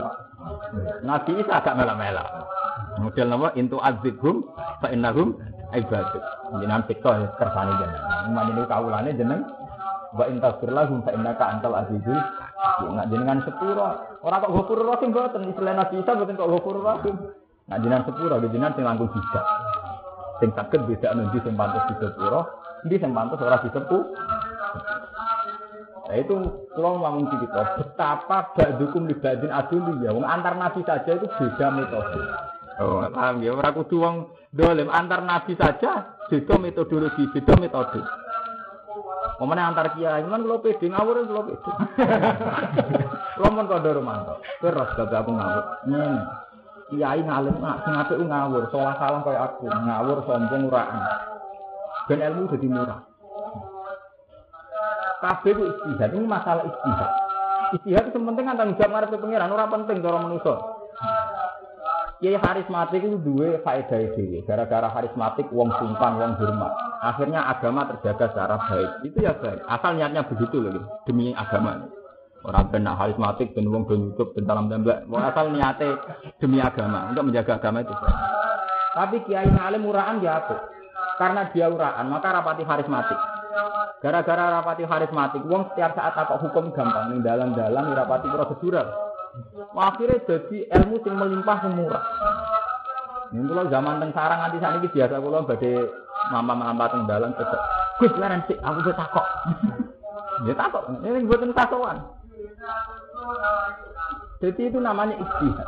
[1.04, 2.24] Nabi Isa agak mela-mela.
[2.98, 4.46] Model nama intu azibhum
[4.82, 5.38] fa innahum
[5.74, 6.24] ibadah.
[6.58, 8.34] Jenengan siksa ya kersane jenengan.
[8.34, 9.42] Manjene kawulane jeneng
[10.16, 12.18] wa intasir lahum fa innaka antal azizul
[12.94, 13.88] nak jenengan sepuro.
[14.26, 17.16] Ora kok ghafurur rahim mboten istilah Nabi Isa mboten kok ghafurur rahim.
[17.70, 19.46] Nak jenengan sepuro jenengan sing langkung bijak.
[20.38, 22.42] Sing saged beda nanti sing pantes disepuro,
[22.86, 24.00] ndi sing pantes ora disepu.
[26.08, 26.36] Nah itu
[26.72, 30.16] kalau ngomong cerita betapa ba'dukum li ba'din aduli ya.
[30.16, 32.22] Antar nabi saja itu beda metode.
[32.78, 33.58] Oh, paham ya.
[33.58, 34.16] Ora kudu wong
[34.54, 38.02] dolim antar nabi saja beda metodologi, beda metode.
[39.38, 41.72] Momennya antar kiai, kan kalau pede ngawur kalau pede.
[43.38, 45.66] Kalau mau kau romanto, terus gak aku ngawur.
[45.86, 46.18] Nih,
[46.90, 51.06] kiai ngalim nggak sing apik ngawur, salah salah kayak aku, ngawur sombong uraan.
[52.10, 53.00] Dan ilmu jadi murah.
[55.22, 57.12] Kabeh itu istihad, ini masalah istihad.
[57.78, 60.56] Istihad itu penting kan tanggung jawab ngarep pengiran, ora penting cara manusia.
[62.18, 64.42] Kiai karismatik itu dua faedah itu.
[64.50, 66.74] Gara-gara karismatik, wong sungkan, wong hormat.
[67.06, 69.06] Akhirnya agama terjaga secara baik.
[69.06, 69.62] Itu ya baik.
[69.70, 71.86] Asal niatnya begitu loh, demi agama.
[72.42, 75.06] Orang benar karismatik, ben wong ben YouTube, ben dalam tembak.
[75.14, 75.94] Asal niatnya
[76.42, 78.18] demi agama, untuk menjaga agama itu baik.
[78.98, 80.58] Tapi kiai ngalim uraan ya apa?
[81.22, 83.20] Karena dia uraan, maka rapati karismatik.
[84.02, 89.07] Gara-gara rapati karismatik, wong setiap saat takut hukum gampang, dalam-dalam rapati prosedural.
[89.78, 92.04] Akhirnya jadi ilmu sing melimpah semurah.
[93.36, 95.74] Ini kalau zaman teng sarang saat ini biasa kalau badai
[96.32, 97.62] mama mama teng dalam tetap.
[98.00, 99.28] Gus leren aku bisa takok.
[100.46, 101.98] Ya takok, ini buat takokan.
[104.38, 105.68] Jadi itu namanya istihad.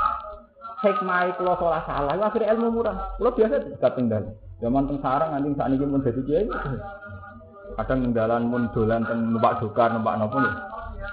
[0.80, 2.96] Hikmah kalau salah salah, itu akhirnya ilmu murah.
[3.20, 4.24] Kalau biasa tidak tinggal.
[4.64, 6.48] Zaman teng sarang saat ini pun jadi kiai.
[7.76, 10.54] Kadang tinggalan mun dolan teng numpak dokar, numpak nih.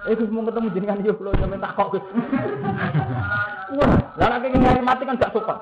[0.06, 2.04] Eh mau ketemu jenengan yo kula sampeyan takok Gus.
[3.74, 5.58] Wah, lah nek ngene mati kan gak sopan.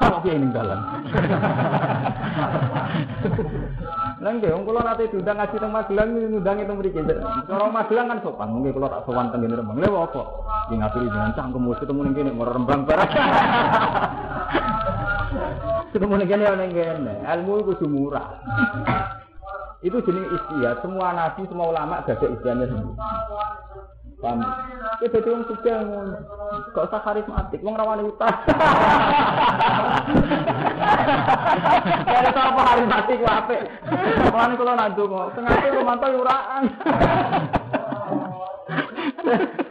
[0.00, 0.80] Sama piye ning dalan.
[4.24, 7.04] Lah nggih wong kula nate diundang ngaji teng Magelang ngundang teng mriki.
[7.04, 9.76] Cara Magelang kan sopan, mungkin kula tak sowan teng ngene Rembang.
[9.76, 10.22] Lha apa?
[10.72, 13.10] Ki ngaturi jenengan cangkem wis ketemu ning kene Rembang barang.
[15.92, 17.14] Ketemu ning kene ning kene.
[17.28, 18.40] Ilmu kudu murah.
[19.84, 20.80] Itu jenis istihad.
[20.80, 22.94] Semua nabi, semua ulama gak ada istihadnya sendiri.
[24.22, 24.38] Paham?
[25.02, 25.74] Ya jadi orang suka
[26.72, 28.30] Gak usah karismatik, wong rawani utang.
[32.06, 33.60] Kalau apa karismatik ku apik.
[34.30, 36.62] Mulane kula nak ndonga, tengah romanto uraan.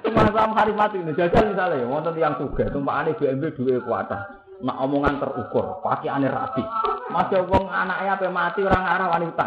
[0.04, 5.82] Semacam karismatik ini, jajal misalnya, wonten yang suga, tumpakane BMW duwe kuatah nak omongan terukur,
[5.82, 6.62] pakai aneh rapi.
[7.10, 9.46] Masih wong anaknya apa mati orang arah wanita.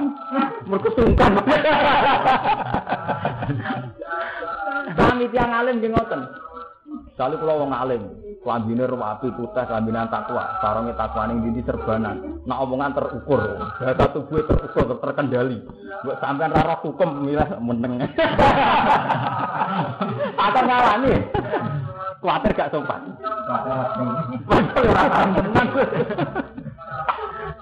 [0.97, 1.33] Sungkan.
[4.95, 6.23] Kami tiang alim di ngoten.
[7.15, 8.03] Sekali kalau wong alim,
[8.43, 12.43] kelambine rapi putih, kelambine takwa, sarungnya takwa ning dindi serbanan.
[12.43, 13.41] Nak omongan terukur,
[13.79, 15.63] data tubuh terukur, terkendali.
[16.03, 18.03] Buat sampean rara hukum milah meneng.
[20.45, 21.15] Atau ngalami.
[22.19, 23.03] Kuatir gak sopan.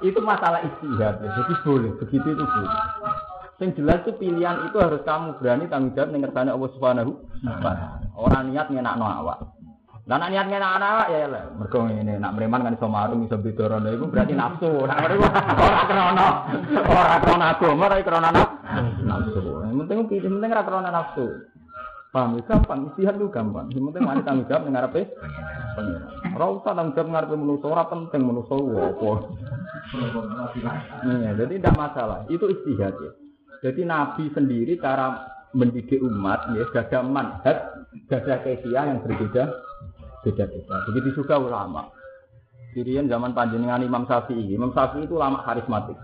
[0.02, 1.18] itu masalah istihad.
[1.18, 2.78] Jadi boleh, begitu itu boleh.
[3.62, 7.12] Yang jelas itu pilihan itu harus kamu berani tanggung jawab dengan kersane Allah Subhanahu
[8.18, 9.38] Orang niat ngenakno awak.
[10.02, 11.46] Lah nak niat ngenak awak ya lah.
[11.54, 14.82] Mergo ini nak mereman kan iso marung iso bidorono itu berarti nafsu.
[14.82, 15.30] Nak mereka
[15.62, 16.26] ora krana
[16.90, 18.30] ora krana agama, ora krana
[19.06, 19.62] nafsu.
[19.62, 21.26] Yang penting pilih penting ora krana nafsu.
[22.10, 22.44] Paham ya?
[22.44, 23.70] Gampang, istihad itu gampang.
[23.70, 25.00] Yang penting mana tanggung jawab dengan apa?
[25.78, 26.34] Pengiran.
[26.34, 29.12] Ora usah tanggung jawab ngarepe manusa, ora penting manusa apa.
[31.06, 32.18] Iya, jadi tidak masalah.
[32.26, 33.21] Itu istihad ya.
[33.62, 35.22] Jadi Nabi sendiri cara
[35.54, 37.56] mendidik umat ya gada manhaj,
[38.10, 39.48] gada kesia yang berbeda
[40.26, 40.76] beda-beda.
[40.90, 41.86] Begitu juga ulama.
[42.72, 44.56] Dirian zaman panjenengan Imam Syafi'i.
[44.56, 45.98] Imam Syafi'i itu ulama karismatik.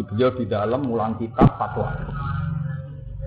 [0.00, 1.92] Beliau di dalam mulang kitab fatwa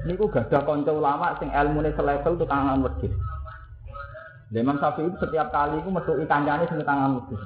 [0.04, 3.14] niku gak ada konco ulama sing ilmune selevel tangan wedhus.
[4.54, 7.42] Imam Syafi'i itu setiap kali itu metuki kancane sing tangan wedhus.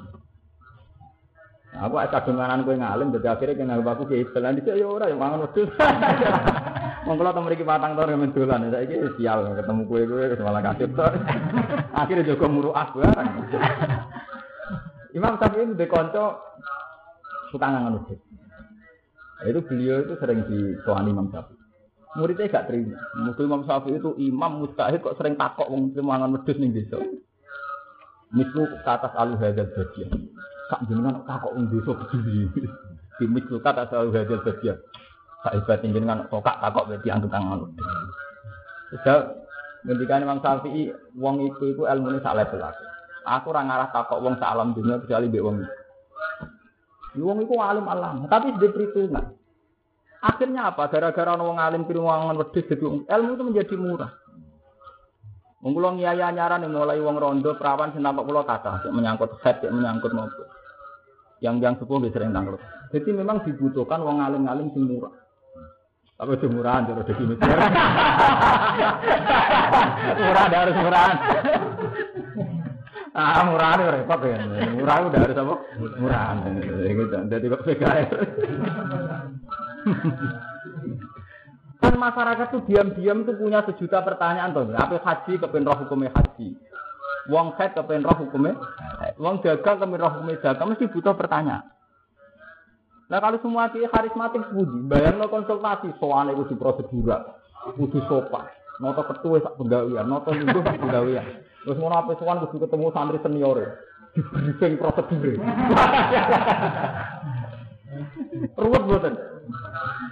[1.77, 5.15] Aku ada kagungan kowe ngalim dadi akhire kena aku ki istilah dhisik ya ora ya
[5.17, 5.69] mangan wedhus.
[7.07, 10.89] Wong kula teng mriki patang tahun men dolan saiki sial ketemu kowe kowe malah kasih
[10.89, 11.07] to.
[12.01, 13.29] Akhire jaga muruah barang.
[15.13, 16.41] Imam Syafi'i itu kanca
[17.53, 18.21] suka ngangon wedhus.
[19.45, 21.61] Itu beliau itu sering ditoani Imam Syafi'i.
[22.17, 22.97] Muridnya gak terima.
[23.21, 26.97] Mungkin Imam Syafi'i itu imam mustahil kok sering takok wong mangan wedhus ning desa.
[28.33, 30.09] Mislu ke atas alu hadal badia.
[30.67, 32.51] Sak jenengan takok wong desa peduli.
[33.17, 34.75] Di mislu ke atas alu hadal badia.
[35.41, 37.87] Sak hebat jenengan tokak takok berarti antuk tangan wedhus.
[38.91, 39.19] Sudah
[39.87, 42.83] ngendikan Imam Syafi'i wong iku iku ilmune sak level aku.
[43.27, 45.57] Aku ora ngarah takok wong sak alam dunia kecuali mbek wong
[47.17, 49.33] Wong iku alim alam, tapi di perhitungan.
[50.21, 50.85] Akhirnya apa?
[50.85, 54.11] Gara-gara wong alim piruwangan wedhus jadi ilmu itu menjadi murah.
[55.65, 60.13] Wong kula ngiyai anyaran mulai wong rondo perawan sing tampak kula kata, menyangkut head, menyangkut
[60.13, 60.56] nopo.
[61.37, 62.61] Yang yang sepuh nggih sering tanglet.
[62.89, 65.13] Jadi memang dibutuhkan wong alim-alim sing murah.
[66.17, 67.05] Apa itu murahan cara
[70.17, 71.15] murah harus murahan.
[73.13, 74.37] Ah, murahan itu repot ya.
[74.73, 75.53] Murah udah harus apa?
[76.01, 76.35] Murahan.
[77.29, 78.09] Jadi kok PKS.
[81.77, 84.73] kan masyarakat tuh diam-diam tuh punya sejuta pertanyaan tuh.
[84.73, 86.57] Apa haji kepen roh hukumnya haji?
[87.27, 88.55] Wong head kepen roh hukumnya,
[89.19, 91.67] wong dagang kepen roh hukumnya dagang mesti butuh pertanyaan.
[93.07, 97.39] Nah kalau semua kiai karismatik budi, bayar no konsultasi, soalnya itu prosedural,
[97.75, 98.47] kudu sopan,
[98.83, 101.23] noto ketua sak penggawian, noto minggu sak penggawian.
[101.63, 103.59] Terus mau apa soal kudu ketemu santri senior,
[104.11, 105.39] di briefing prosedur.
[108.59, 109.13] Ruwet buatan,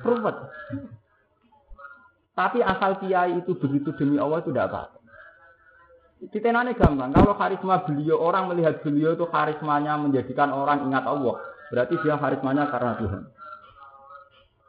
[0.04, 0.36] ruwet.
[2.36, 5.05] Tapi asal kiai itu begitu demi Allah itu tidak apa-apa.
[6.32, 7.12] Titenane gampang.
[7.12, 11.36] Kalau karisma beliau orang melihat beliau itu karismanya menjadikan orang ingat Allah.
[11.70, 13.24] Berarti dia karismanya karena Tuhan.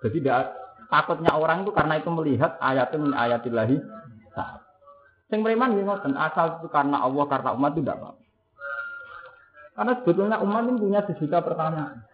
[0.03, 0.55] Jadi tidak
[0.91, 3.77] takutnya orang itu karena itu melihat ayat itu ayatillahi
[4.35, 4.67] ta'ala.
[5.27, 8.11] Sing preman ngoten, asal itu karena Allah, karena umat itu tidak apa.
[9.77, 12.07] Karena sebetulnya umat ini punya sejuta pertanyaan.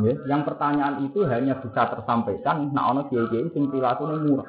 [0.00, 3.78] Ya, yang pertanyaan itu hanya bisa tersampaikan nah ono kiai-kiai sing ini
[4.22, 4.46] murah.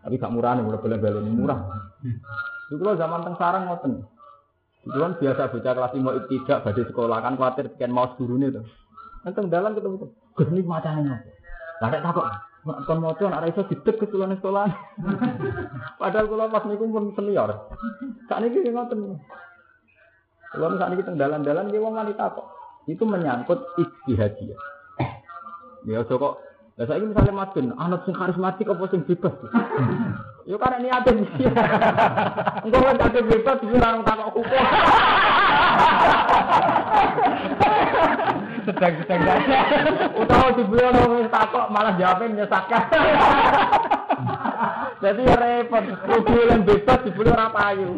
[0.00, 1.60] Tapi gak murah nih, murah bela murah.
[2.70, 4.04] Itu zaman teng sarang ngoten.
[4.86, 8.54] Itu kan biasa bocah kelas mau tidak badai sekolah kan khawatir sekian mau guru nih
[8.54, 8.64] tuh.
[9.20, 11.20] Nanti dalam ketemu tuh, gus ini macamnya.
[11.80, 12.24] Takut,
[12.88, 14.64] kon tuh anak iso didek ke sekolah.
[16.00, 17.68] Padahal kalau pas niku pun senior.
[18.24, 19.20] Kita ngoten.
[20.50, 22.46] Kalau saat ini kita dalan-dalan dia wong wanita kok.
[22.88, 24.60] Itu menyangkut ijtihadiyah.
[25.84, 26.40] Ya kok
[26.80, 29.36] lah saiki misalnya madun, anak sing karismatik apa sing bebas?
[30.48, 31.44] Yo karena niate mesti.
[32.64, 34.64] Engko kan kate bebas iki ora takok hukum.
[38.64, 39.60] Sedang-sedang saja.
[40.16, 42.82] Utawa dibeli ono takok malah jawabnya menyesatkan.
[45.00, 47.88] Jadi ya repot, rugi yang bebas dibeli orang payu.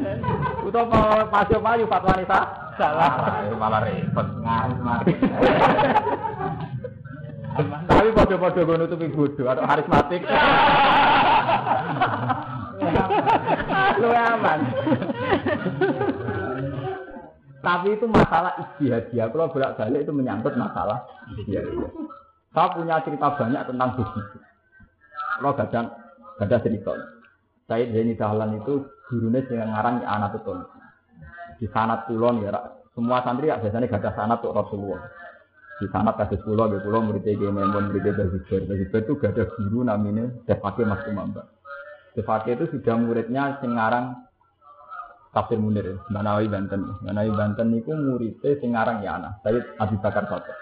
[0.67, 2.41] Utawa pasio payu fatwa nisa
[2.79, 3.13] salah.
[3.55, 4.27] Malah repot.
[4.43, 5.07] Ngarep
[7.53, 10.23] Tapi pada-pada gue nutupi bodoh atau karismatik.
[14.01, 14.61] Lu aman.
[17.63, 19.31] Tapi itu masalah ijtihadiyah.
[19.31, 21.05] Kalau bolak-balik itu menyangkut masalah
[21.37, 21.91] ijtihadiyah.
[22.53, 24.39] Saya punya cerita banyak tentang begitu.
[25.41, 25.87] Kalau gadang,
[26.41, 26.93] ada cerita.
[27.69, 30.53] Saya Zaini Dahlan itu gurunya yang ngarang anak itu.
[31.63, 32.53] Di sanat kulon ya,
[32.93, 35.01] semua santri ya biasanya gak ada sanat untuk Rasulullah
[35.81, 39.45] di sana kasus pulau di pulau murid Kiai Memon murid Bazibar Bazibar itu gak ada
[39.57, 41.49] guru namanya Defake Mas Kumamba
[42.13, 44.21] Defake itu sudah muridnya Singarang
[45.33, 47.01] Tafsir Munir Manawi Banten.
[47.01, 50.53] Manawi Banten itu muridnya Singarang ya anak saya Abi Bakar Soto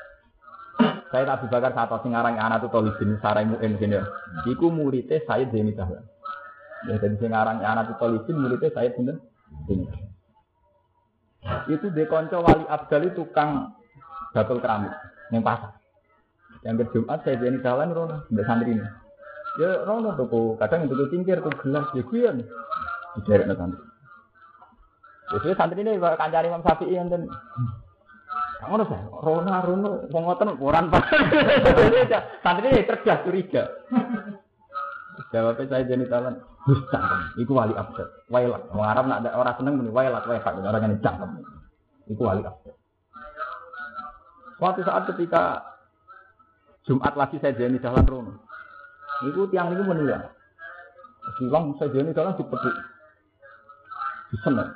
[1.11, 4.07] saya Abi Bakar Soto Singarang ya anak itu Tolibin Sarai Mu'in ya.
[4.47, 6.07] Iku muridnya saya Zeni Dahlan
[6.87, 9.11] ya jadi Singarang ya anak itu Tolibin muridnya saya Zeni
[11.69, 13.80] itu dekonco wali abdal itu tukang
[14.33, 14.93] bakul keramik
[15.35, 15.75] yang pasar.
[16.61, 18.85] Yang ke Jumat saya jadi jalan rono, mbak santri ini.
[19.59, 22.47] Ya rono tuh, kadang itu cingkir tuh gelas ya nih.
[23.19, 23.83] Diderek nih santri.
[25.31, 27.31] Jadi santri ini kancari Imam Syafi'i yang dan
[28.61, 31.05] Ngono sih, rono rono wong ngoten orang pak.
[32.45, 33.65] Santri ini cerdas curiga.
[35.33, 36.35] Jawabnya saya jadi talan,
[36.69, 38.09] Mustahil, iku wali abad.
[38.29, 41.31] Wailat, wong Arab nak ada orang seneng muni wailat, wailat, orang yang cangkem.
[42.11, 42.60] Iku wali abad.
[44.61, 45.65] Suatu saat ketika
[46.85, 48.33] Jumat lagi saya jadi jalan rono.
[49.25, 50.21] Itu tiang ini menilai.
[51.41, 52.77] Bilang saya jadi jalan di peduk.
[54.29, 54.69] Di sana.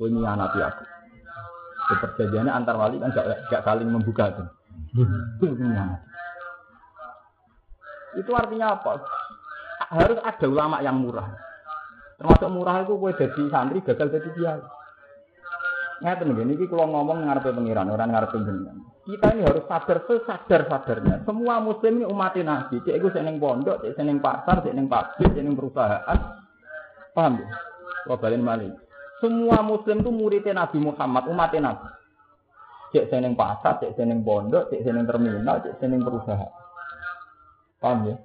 [0.00, 0.84] Ini anak aku.
[1.84, 4.44] Perjanjiannya antar wali kan gak, gak saling membuka itu.
[8.16, 9.04] Itu artinya apa?
[9.92, 11.28] Harus ada ulama yang murah.
[12.16, 14.62] Termasuk murah itu gue jadi santri gagal jadi kiai.
[16.04, 18.76] Ngeten nggih niki kula ngomong ngarepe pengiran, orang ngarepe jenengan.
[19.08, 21.24] Kita ini harus sadar sesadar-sadarnya.
[21.24, 22.76] Semua muslim ini umat Nabi.
[22.84, 26.18] Cek seneng pondok, cek seneng pasar, cek seneng pabrik, cek seneng perusahaan.
[27.16, 27.48] Paham ya?
[28.04, 28.72] Kula balen malih.
[29.24, 31.88] Semua muslim itu muridnya Nabi Muhammad, umat Nabi.
[32.92, 36.52] Cek seneng pasar, cek seneng pondok, cek seneng terminal, cek seneng perusahaan.
[37.80, 38.16] Paham ya?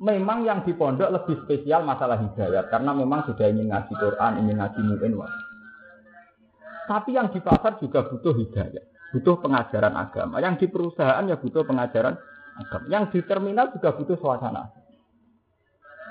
[0.00, 4.56] Memang yang di pondok lebih spesial masalah hidayat karena memang sudah ingin ngaji Quran, ingin
[4.56, 5.12] ngaji mu'in.
[6.92, 8.84] Tapi yang di pasar juga butuh hidayah.
[9.16, 10.40] butuh pengajaran agama.
[10.40, 12.16] Yang di perusahaan ya butuh pengajaran
[12.60, 12.84] agama.
[12.88, 14.72] Yang di terminal juga butuh suasana.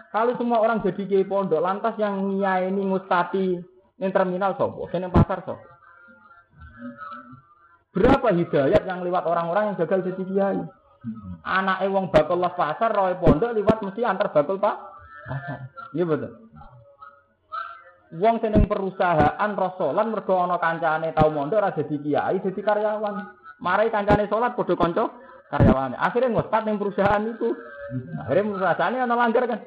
[0.10, 3.58] Kalau semua orang jadi kiai pondok, lantas yang ini mustati
[4.02, 5.66] yang terminal sopo, yang pasar sopo.
[7.94, 10.62] Berapa hidayat yang lewat orang-orang yang gagal jadi kiai?
[11.46, 14.78] Anak wong bakul pasar, roy pondok lewat mesti antar bakul pak
[15.30, 15.60] pasar.
[15.94, 16.41] Iya betul.
[18.12, 23.16] Wong seneng perusahaan rasolan mergo ana kancane tau mondok ora dadi kiai, dadi karyawan.
[23.64, 25.16] Marai kancane salat padha kanca
[25.48, 25.96] karyawane.
[25.96, 27.56] Akhirnya ngospat ning perusahaan itu.
[28.20, 29.64] Akhirnya perusahaannya ana langgar kan.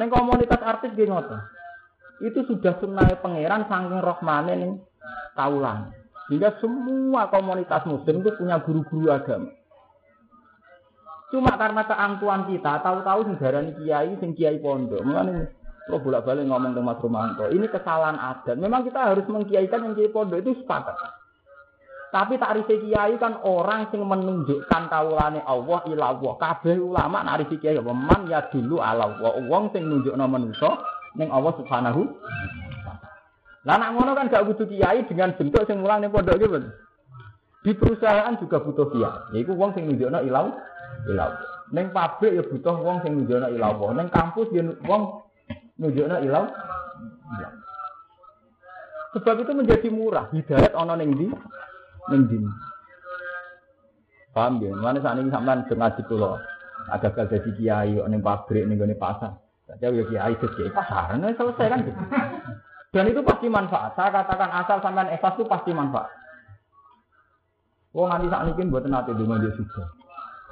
[0.00, 1.36] Ning komunitas artis ge ngoten.
[2.24, 4.72] Itu sudah sunnah pangeran saking rohmane ning
[5.36, 5.92] kaulan.
[6.32, 9.52] Sehingga semua komunitas muslim itu punya guru-guru agama.
[11.28, 13.36] Cuma karena keangkuhan kita, tahu-tahu sing
[13.84, 15.04] kiai, sing kiai pondok.
[15.04, 15.57] Mulane
[15.88, 18.60] kalau bolak-balik ngomong ke Mas Romanto, ini kesalahan adat.
[18.60, 20.92] Memang kita harus mengkiaikan yang kiai pondok itu sepakat.
[22.12, 26.32] Tapi tak takrif kiai kan orang sing menunjukkan kaulane Allah ila Allah.
[26.36, 29.40] Kabeh ulama narik kiai apa man ya dulu ala Allah.
[29.48, 30.76] Wong sing nunjukno manusa
[31.16, 32.04] ning Allah Subhanahu
[33.64, 36.48] Lah nak ngono kan gak butuh kiai dengan bentuk sing mulang ning pondok iki,
[37.64, 39.40] Di perusahaan juga butuh kiai.
[39.40, 40.52] Yaiku wong sing nunjukno ilau
[41.08, 41.32] ilau.
[41.72, 43.88] Neng pabrik ya butuh wong sing nunjukno ilau.
[43.92, 45.27] Neng kampus ya wong
[45.78, 46.44] nunjukno ilau.
[49.16, 50.28] Sebab itu menjadi murah.
[50.34, 51.26] Hidayat ana ning ndi?
[52.12, 52.38] Ning ndi.
[54.36, 54.76] Paham ya?
[54.76, 56.36] Mana saat ini sampean ngaji kula.
[56.92, 59.40] Agak gagal jadi kiai ning pabrik ning gone pasar.
[59.64, 61.16] Saja ya kiai jadi pasar.
[61.16, 61.80] Nah, selesai kan.
[62.92, 63.96] Dan itu pasti manfaat.
[63.96, 66.12] Saya katakan asal sampean ikhlas itu pasti manfaat.
[67.96, 69.88] Wong nganti sak niki mboten nate donga dia sudah.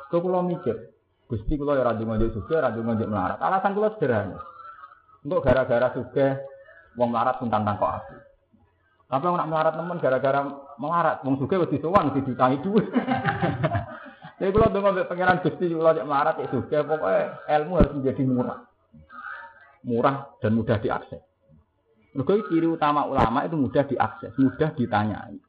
[0.09, 0.95] Kau kalau mikir,
[1.29, 3.39] Gusti kalau ya radu ngajak suge, radu ngajak melarat.
[3.43, 4.39] Alasan kalau sederhana.
[5.27, 6.39] Untuk gara-gara suge,
[6.95, 8.15] wong melarat pun tantang kok aku.
[9.11, 10.41] Tapi nak melarat temen gara-gara
[10.79, 12.87] melarat, wong suge lebih sowan di ditangi duit.
[14.39, 17.23] Jadi kalau dengan pengiran Gusti kalau ngajak melarat ya suge, pokoknya
[17.59, 18.61] ilmu harus menjadi murah.
[19.83, 21.23] Murah dan mudah diakses.
[22.15, 25.43] Mereka ciri utama ulama itu mudah diakses, mudah ditanyai.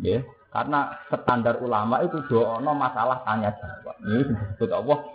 [0.00, 4.00] Ya, karena standar ulama itu doa masalah tanya jawab.
[4.00, 5.11] Ini disebut Allah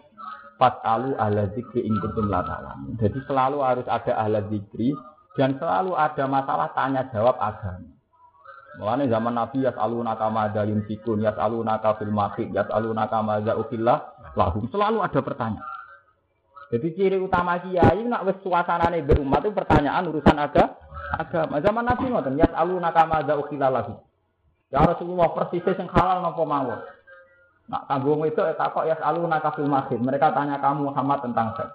[0.58, 2.34] Fatalu ala zikri in kuntum
[2.98, 4.94] Jadi selalu harus ada ala zikri
[5.38, 7.94] dan selalu ada masalah tanya jawab agama.
[8.78, 14.70] Mulanya zaman Nabi yas'alunaka madza yunfikun, yas'alunaka fil maqid, yas'alunaka madza ukillah lahum.
[14.70, 15.66] Selalu ada pertanyaan.
[16.68, 20.78] Jadi ciri utama kiai nak wis suasanane berumat itu pertanyaan urusan agama.
[21.08, 23.98] Agama zaman Nabi ngoten, yas'alunaka madza ukillah lahum.
[24.70, 26.78] Ya Rasulullah persis yang halal nopo mawon.
[27.68, 30.00] Nak tanggung itu takok ya alu naka masjid.
[30.00, 31.72] Mereka tanya kamu Muhammad tentang seks.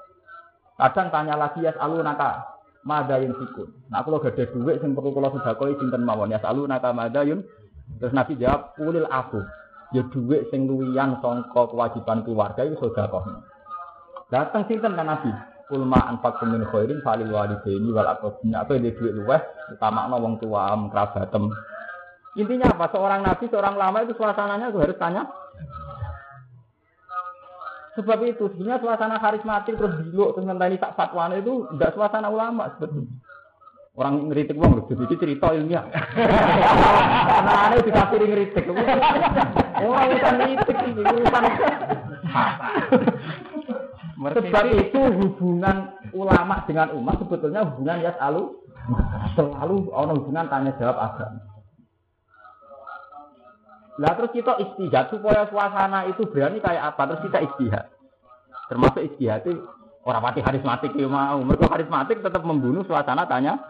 [0.80, 2.48] Kadang tanya lagi ya alu naka
[2.88, 3.68] madayun sikun.
[3.92, 7.44] Nah kalau ada duit yang perlu kalau sudah koi sinten mawon ya alu naka madayun.
[8.00, 9.44] Terus Nabi jawab kulil aku.
[9.92, 13.28] Ya duit sing luwian songko kewajiban keluarga itu sudah kok.
[14.32, 15.28] Datang sinten kan Nabi.
[15.72, 18.56] Ulma anfak min khairin falil walidaini wal aqrabin.
[18.56, 19.40] Apa yang duit luweh
[19.72, 21.52] utama wong tua kerabatem
[22.32, 22.88] Intinya apa?
[22.88, 25.28] Seorang nabi, seorang lama itu suasananya itu harus tanya.
[27.92, 32.72] Sebab itu sebenarnya suasana karismatik terus dulu terus ngenteni tak fatwa itu tidak suasana ulama
[32.76, 33.12] sebetulnya.
[33.92, 35.84] Orang ngeritik wong lho, jadi cerita ilmiah.
[36.16, 38.64] Karena aneh dikasih ngeritik.
[39.84, 41.42] Orang urusan ngeritik ini urusan.
[44.22, 45.76] Sebab itu hubungan
[46.16, 48.56] ulama dengan umat sebetulnya hubungan ya selalu
[49.36, 51.51] selalu orang hubungan tanya jawab agama.
[54.00, 57.12] Lah terus kita istihad supaya suasana itu berani kayak apa?
[57.12, 57.84] Terus kita istihad.
[58.72, 59.68] Termasuk istihad itu
[60.08, 61.44] orang mati karismatik ya mau.
[61.44, 63.60] Mereka karismatik tetap membunuh suasana tanya.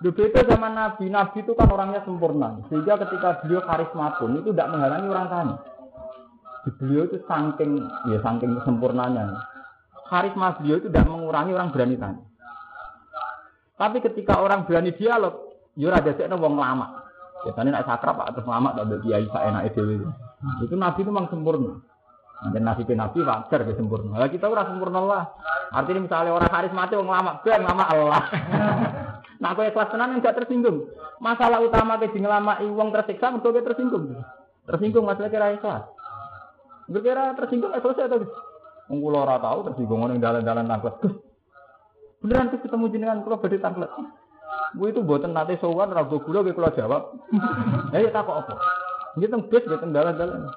[0.00, 1.12] Berbeda zaman Nabi.
[1.12, 2.64] Nabi itu kan orangnya sempurna.
[2.72, 5.56] Sehingga ketika beliau karisma pun itu tidak menghalangi orang tanya.
[6.80, 9.44] Beliau itu saking ya saking sempurnanya.
[10.08, 12.24] Karisma beliau itu tidak mengurangi orang berani tanya.
[13.76, 17.03] Tapi ketika orang berani dialog, yo ya ada wong lama.
[17.44, 20.08] Biasanya nak sakrap pak terus lama tak kiai saya enak itu.
[20.64, 21.84] Itu nabi itu memang sempurna.
[22.50, 24.16] Dan nabi nabi wajar dia sempurna.
[24.16, 25.24] Lah kita orang sempurna lah.
[25.70, 28.22] Artinya misalnya orang mati orang lama ben lama Allah.
[29.44, 30.88] nah aku ikhlas tenan enggak tersinggung.
[31.20, 34.16] Masalah utama ke ngelama uang tersiksa mergo tersinggung.
[34.64, 35.84] Tersinggung masalah kira ikhlas.
[36.88, 38.24] Berkira tersinggung selesai atau
[38.92, 40.96] Wong ora tau tersinggung ning dalan-dalan tanglet.
[42.20, 43.88] Beneran ketemu jenengan kula badhe tanglet.
[44.74, 47.02] Bu itu buatan nate sowan ragu gula gue kalau jawab.
[47.94, 48.58] Ya ya takut apa?
[49.14, 50.50] Ini teng bis gue dalan-dalan.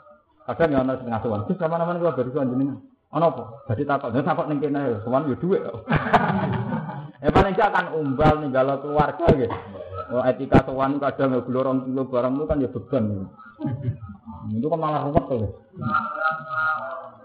[0.50, 1.46] Kadang ya ana sing ngasuhan.
[1.46, 2.78] Bis sama-sama kula baru sowan jenengan.
[3.14, 3.44] Ana apa?
[3.70, 4.10] Dadi takut.
[4.18, 5.62] Ya takut ning kene sowan yo dhuwit.
[7.18, 9.58] Ya paling gak akan umbal ninggalo keluarga gitu.
[10.14, 13.26] Oh, etika sowan kadang ya gelo orang kilo barangmu kan ya beban.
[14.54, 15.66] Itu kan malah ruwet tuh.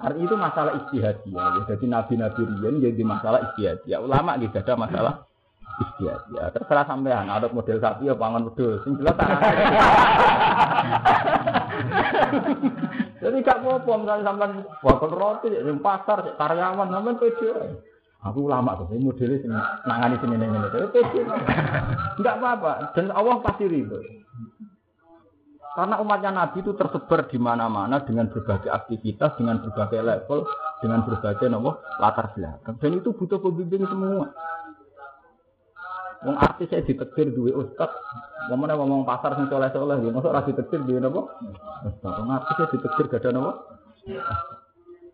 [0.01, 1.47] Arti itu masalah istihadiyah.
[1.61, 1.77] Ya.
[1.77, 4.01] Jadi nabi-nabi riyen jadi masalah istihadiyah.
[4.01, 5.15] Ulama gitu ada masalah
[5.81, 6.53] istihadiyah.
[6.53, 8.83] Terserah sampean ada model sapi ya pangan wedhus.
[8.85, 9.17] Sing jelas
[13.23, 14.53] Jadi gak apa-apa misalnya sampean
[14.83, 17.51] bakal roti di pasar karyawan sampean pede.
[18.23, 20.59] Aku ulama tuh, ini modelnya sini nangani sini nih ini.
[20.71, 21.21] Pede.
[22.23, 23.99] Enggak apa-apa dan Allah pasti ridho.
[25.73, 30.45] Karena umatnya Nabi itu tersebar di mana-mana dengan berbagai aktivitas, dengan berbagai level,
[30.85, 32.77] dengan berbagai nomor latar belakang.
[32.77, 34.29] Dan itu butuh pembimbing semua.
[36.23, 37.91] Wong artis saya ditetir duwe ustad,
[38.47, 41.35] ngomongnya ngomong pasar sing soleh soleh, ya masuk rasi ditetir duwe nopo.
[41.83, 43.51] Ustad, wong artis saya ditetir gak ada nopo.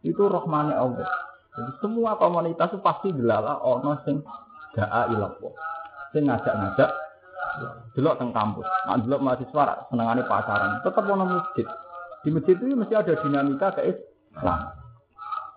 [0.04, 1.08] Itu rohmane Allah.
[1.58, 4.22] Jadi semua komunitas itu pasti delala ono sing
[4.76, 5.56] gaa ilapwo,
[6.14, 6.90] sing ngajak-ngajak
[7.96, 8.68] delok teng kampus.
[8.86, 11.66] Nah, delok mahasiswa senengane pacaran, tetap ono masjid.
[12.22, 14.60] Di masjid itu mesti ada dinamika ke Islam.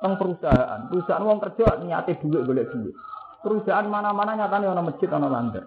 [0.02, 2.95] Teng perusahaan, perusahaan wong kerja niate duit golek duit.
[3.42, 5.66] Perusahaan mana-mana nyatanya ono masjid ono langgar.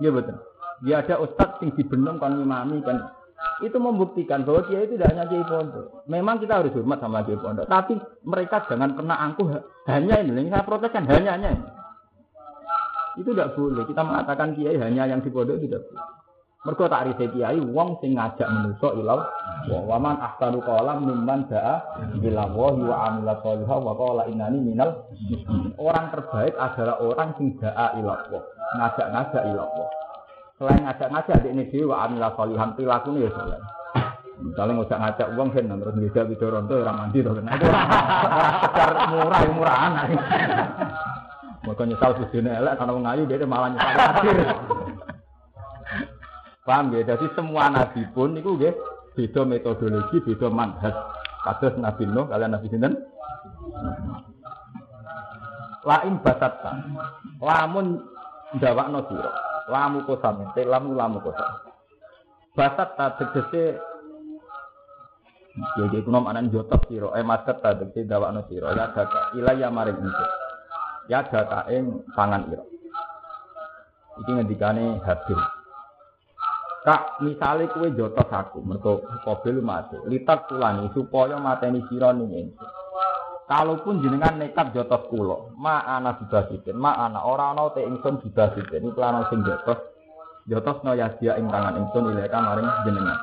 [0.00, 0.36] Iya betul.
[0.80, 3.20] Dia ada ustadz yang dibenung kan imami kan
[3.60, 6.04] itu membuktikan bahwa dia itu tidak hanya kiai pondok.
[6.08, 9.48] Memang kita harus hormat sama kiai pondok, tapi mereka jangan pernah angkuh
[9.88, 10.48] hanya ini.
[10.48, 11.68] Saya protes kan hanya hanya ini.
[13.20, 13.84] Itu tidak boleh.
[13.84, 16.19] Kita mengatakan kiai hanya yang di pondok tidak boleh.
[16.60, 19.24] Mergo tak rise kiai wong sing ngajak manusa ilau
[19.72, 21.80] wa waman ahsanu qalam mimman da'a
[22.20, 25.08] ila wahi wa amila sholihah wa qala innani minal
[25.80, 28.12] Orang terbaik adalah orang sing da'a ila
[28.76, 29.64] ngajak-ngajak ila
[30.60, 33.32] Selain ngajak-ngajak ini dhewe wa amila sholihan pilakune ya.
[34.44, 37.88] Misalnya ngajak ngajak uang kan terus ngajak bidoron tuh orang mandi tuh itu orang
[38.60, 39.92] sekedar murah murahan.
[41.64, 44.76] Mereka nyesal bujune elek karena wong ayu dia malah nyesal.
[46.64, 47.16] Paham ya?
[47.16, 48.72] Jadi semua nabi pun itu ya
[49.16, 50.94] beda metodologi, beda manhaj.
[51.40, 53.00] Kados Nabi Nuh kalian Nabi sinten?
[55.88, 56.72] Lain basatta.
[57.40, 58.04] Lamun
[58.60, 59.32] ndawakno sira.
[59.72, 61.64] Lamu kosam, te lamu lamu kosam.
[62.52, 63.80] Basatta tegese
[65.50, 68.76] jadi kuno anan jotos siro, eh maset ta tegese ndawakno sira.
[68.76, 70.30] Ya data ilaya maring ingsun.
[71.08, 72.64] Ya data ing pangan ira.
[74.20, 75.40] Iki ngendikane hadir.
[76.80, 80.00] Kak, misalnya kue jotos aku, mergo kobil mati.
[80.08, 82.68] Litat tulani supaya mateni ning ingsun.
[83.44, 88.80] Kalaupun jenengan nekat jotos kulo, ma ana dibasitin, ma ana ora ana te ingsun dibasitin.
[88.80, 89.76] Iku ana sing jotos.
[90.48, 93.18] Jotos no ya dia ing tangan ingsun ileka maring jenengan.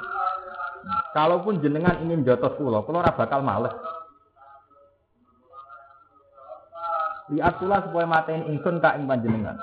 [1.18, 3.74] Kalaupun jenengan ingin jotos kulo, kulo ora bakal males.
[7.34, 9.58] Lihat pula supaya mateni ingsun kak ing panjenengan.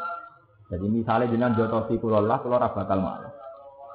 [0.67, 3.34] Jadi misalnya jenengan jotosi kulo lah, kulo ora bakal males.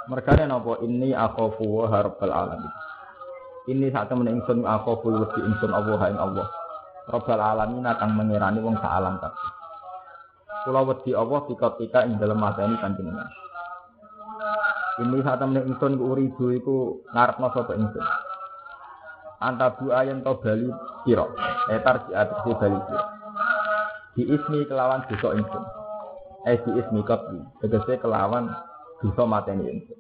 [0.10, 2.74] Mergane napa ini akhafu wa harbal alamin.
[3.70, 6.49] Ini saat temen ingsun akhafu wedi ingsun Allah ing Allah.
[7.05, 9.49] Rabbal alamin akan mengirani wong sak alam kabeh.
[10.66, 13.30] Kula wedi Allah tika-tika ing dalem mateni panjenengan.
[15.05, 18.05] Ini saat temen ingsun ku uridu iku ngarepno sapa ingsun.
[19.45, 20.74] Antabu ayen to bali
[21.05, 21.30] sira.
[21.70, 23.03] Etar di atas bali sira.
[24.18, 25.64] Di ismi kelawan dosa ingsun.
[26.49, 27.45] Eh di ismi kopli.
[27.62, 28.49] Tegese kelawan
[29.00, 30.00] bisa mateni ingsun.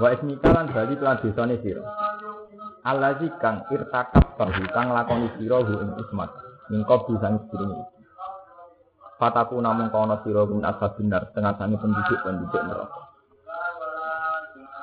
[0.00, 1.84] Wa ismika lan bali kelan desane sira.
[2.82, 6.30] Allazi kang irtakab tarhu kang lakoni sira hu ing ismat.
[6.72, 7.84] Mingko bisa sedurunge.
[9.20, 13.00] Fataku namung kono sira min ashabinar tengah sange penduduk-penduduk neraka.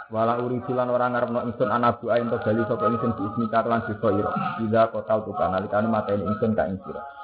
[0.10, 3.84] Wala uri silan ora ngarepno ingsun anabu ayin to bali sapa ingsun di ismika lan
[3.86, 4.32] desa ira.
[4.64, 7.19] Ida kotal tuka nalikane mateni ingsun ka ing sira.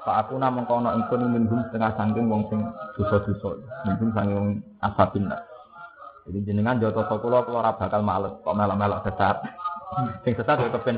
[0.00, 2.64] Pak aku namung kono ingsun minhum setengah sangking wong sing
[2.96, 3.60] dosa-dosa.
[3.84, 4.48] Minhum sanging wong
[4.80, 5.44] ashabinar.
[6.24, 9.36] Jadi jenengan joto kula kula ora bakal males kok melok-melok sesat.
[10.24, 10.96] Sing sesat yo kepen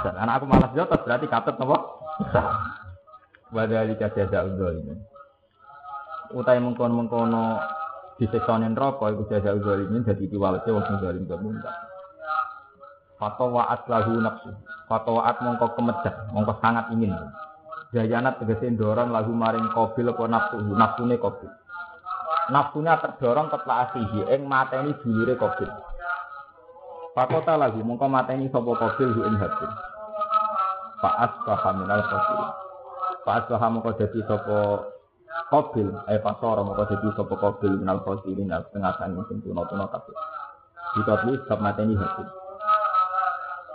[0.00, 1.76] Dan anak aku malas joto berarti katut napa?
[2.24, 2.46] Sesat.
[3.52, 4.40] Wadali jaza
[4.72, 4.94] ini.
[6.32, 7.60] Utai mengkono-mengkono
[8.16, 11.76] diseksone neraka iku ini dadi piwalete wong sing zalim kemuntah.
[13.20, 14.48] Fatawaat lahu nafsu.
[14.88, 17.12] Fatawaat mongko kemejah, mongko sangat ingin.
[17.90, 21.50] Jayanat tegese dorong lagu maring kobil apa nafsu, nafsune kobil
[22.50, 25.70] nafsunya terdorong ke asihi ing mateni dulure Qabil.
[27.14, 29.70] Pakota lagi mongko mateni sapa hu ing habil.
[31.00, 32.40] Pak asbaha minal qabil.
[33.24, 34.58] Pak asbaha mongko dadi sapa
[35.50, 40.16] Qabil, eh pasara mongko dadi sapa Qabil minal qabil nang tengah sanging sing tuna-tuna kabeh.
[40.98, 42.28] Dikotli sebab mateni habil.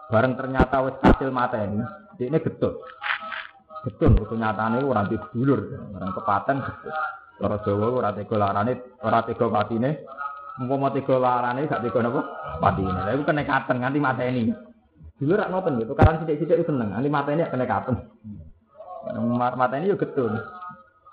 [0.06, 1.82] Bareng ternyata wis hasil mateni,
[2.22, 2.78] ini getut.
[3.86, 5.62] Getun, itu nyatane ora dulur,
[5.94, 6.96] bareng kepaten getut.
[7.38, 8.74] Cara Jawa ora tega larane,
[9.06, 10.02] ora tega patine.
[10.58, 12.22] Umpama tega larane gak tega napa?
[12.58, 13.00] Patine.
[13.06, 14.44] Lha iku kenekaten nganti mateni.
[15.22, 17.96] Dulu rak ngoten gitu, karan sithik-sithik seneng, nganti mateni kenekaten.
[19.38, 20.34] Mateni yo getun.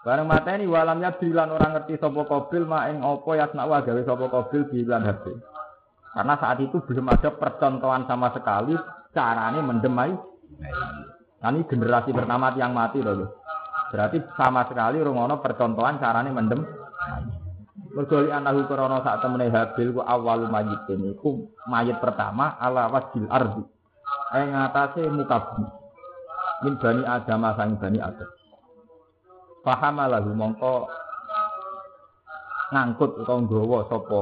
[0.03, 4.63] Bareng mateni walamnya bilan orang ngerti sapa Qabil ma ing apa yasna wa gawe Qabil
[4.73, 5.31] bilan hati.
[6.13, 8.75] Karena saat itu belum ada percontohan sama sekali
[9.13, 10.13] caranya mendemai.
[11.43, 13.43] Nah, ini generasi pertama yang mati loh.
[13.91, 16.63] Berarti sama sekali rungono percontohan caranya mendem.
[17.93, 23.61] Mergoli anahu krono saat temene Habil ku awalu mayitin iku mayit pertama ala wajil ardi.
[24.33, 25.69] Ing atase muka bumi.
[26.65, 28.31] Min bani Adam sang bani Adam.
[29.63, 30.89] Lahu mongko
[32.73, 34.21] ngangkut utawa nggawa sapa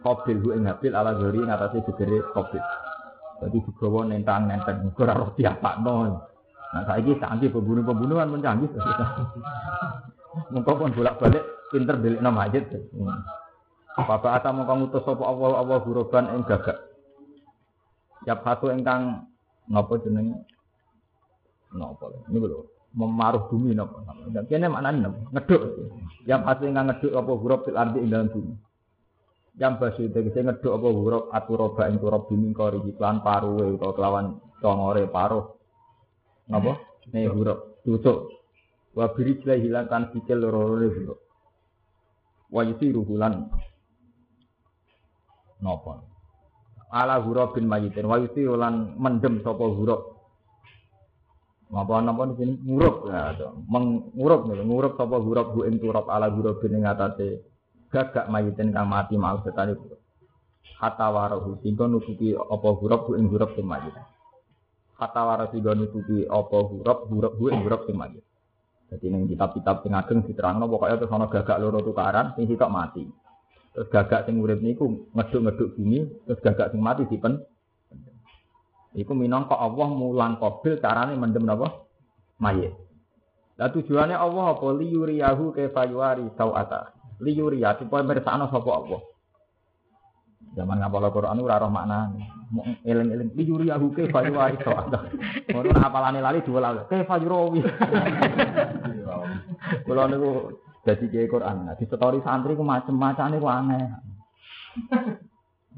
[0.00, 2.62] Qabil ing Habil ala gori ngatasi gegere Qabil.
[3.40, 5.94] Jadi digawa nentang nenten ora roh diapakno.
[6.70, 8.70] Nah saiki canggih pembunuh-pembunuhan pun canggih.
[10.52, 12.68] Mongko pun bolak-balik pinter delikno mayit.
[13.96, 16.78] Bapak ata mongko ngutus sapa Allah Allah huruban ing gagak.
[18.28, 19.26] Yap satu ingkang
[19.66, 20.46] napa jenenge?
[21.74, 24.02] Napa ini lho memaruh bumi napa
[24.34, 25.62] dan kene maknane ngeduk
[26.26, 28.54] yang pasti ingkang ngeduk apa huruf fil ardi ing dalam bumi
[29.58, 34.26] yang basi tegese ngeduk apa huruf aturoba ing turab bumi kori iklan paruwe utawa kelawan
[34.62, 35.46] congore paruh.
[36.46, 36.78] Napa?
[37.10, 38.30] Ne huruf tutuk
[38.94, 41.18] wa biri hilang kan sikil loro-loro huruf.
[42.50, 43.50] Wa yusiru hulan.
[46.90, 48.06] Ala huruf bin mayitin.
[48.06, 50.18] Wa yusiru lan mendem sapa huruf.
[51.70, 52.54] Apa napa di sini?
[52.66, 53.62] Ngurup ya to.
[53.70, 57.49] Mengurup nih, ngurup huruf bu ing ala huruf ing atase
[57.90, 59.74] gagak mayitin kang mati mau setane
[60.80, 63.92] Hatta warahu sehingga nutupi apa huruf ing huruf sing mayit.
[64.96, 68.24] Hatta warahu sehingga nutupi apa huruf huruf ing huruf sing mayit.
[68.88, 73.04] Jadi ning kitab-kitab sing ageng diterangno pokoknya terus ana gagak loro tukaran sing sitok mati.
[73.76, 77.44] Terus gagak sing urip niku ngeduk-ngeduk bumi, terus gagak sing mati dipen
[78.90, 81.86] Iku minangka Allah mulang qabil carane mendem napa?
[82.42, 82.74] Mayit.
[83.54, 86.26] Lah tujuannya Allah apa li yuriyahu kaifa yuari.
[87.20, 89.00] Li yuriya supaya mirsakno sapa Allah.
[90.56, 92.26] Zaman ngapal Al-Qur'an ora roh maknane.
[92.82, 95.06] Eling-eling li yuriyahu kaifa yuari sauata.
[95.54, 96.90] Ngono apalane lali dua.
[96.90, 97.62] Kaifa yurawi.
[99.86, 101.70] Kula niku dadi kiai Quran.
[101.70, 103.84] Nah, di story santri ku macem-macane ku aneh.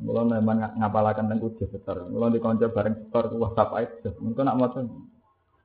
[0.01, 2.09] Mula memang ngapalakan dan ujian setor.
[2.09, 4.09] Mula dikonco bareng setor WhatsApp aja.
[4.17, 4.73] Mungkin nak mau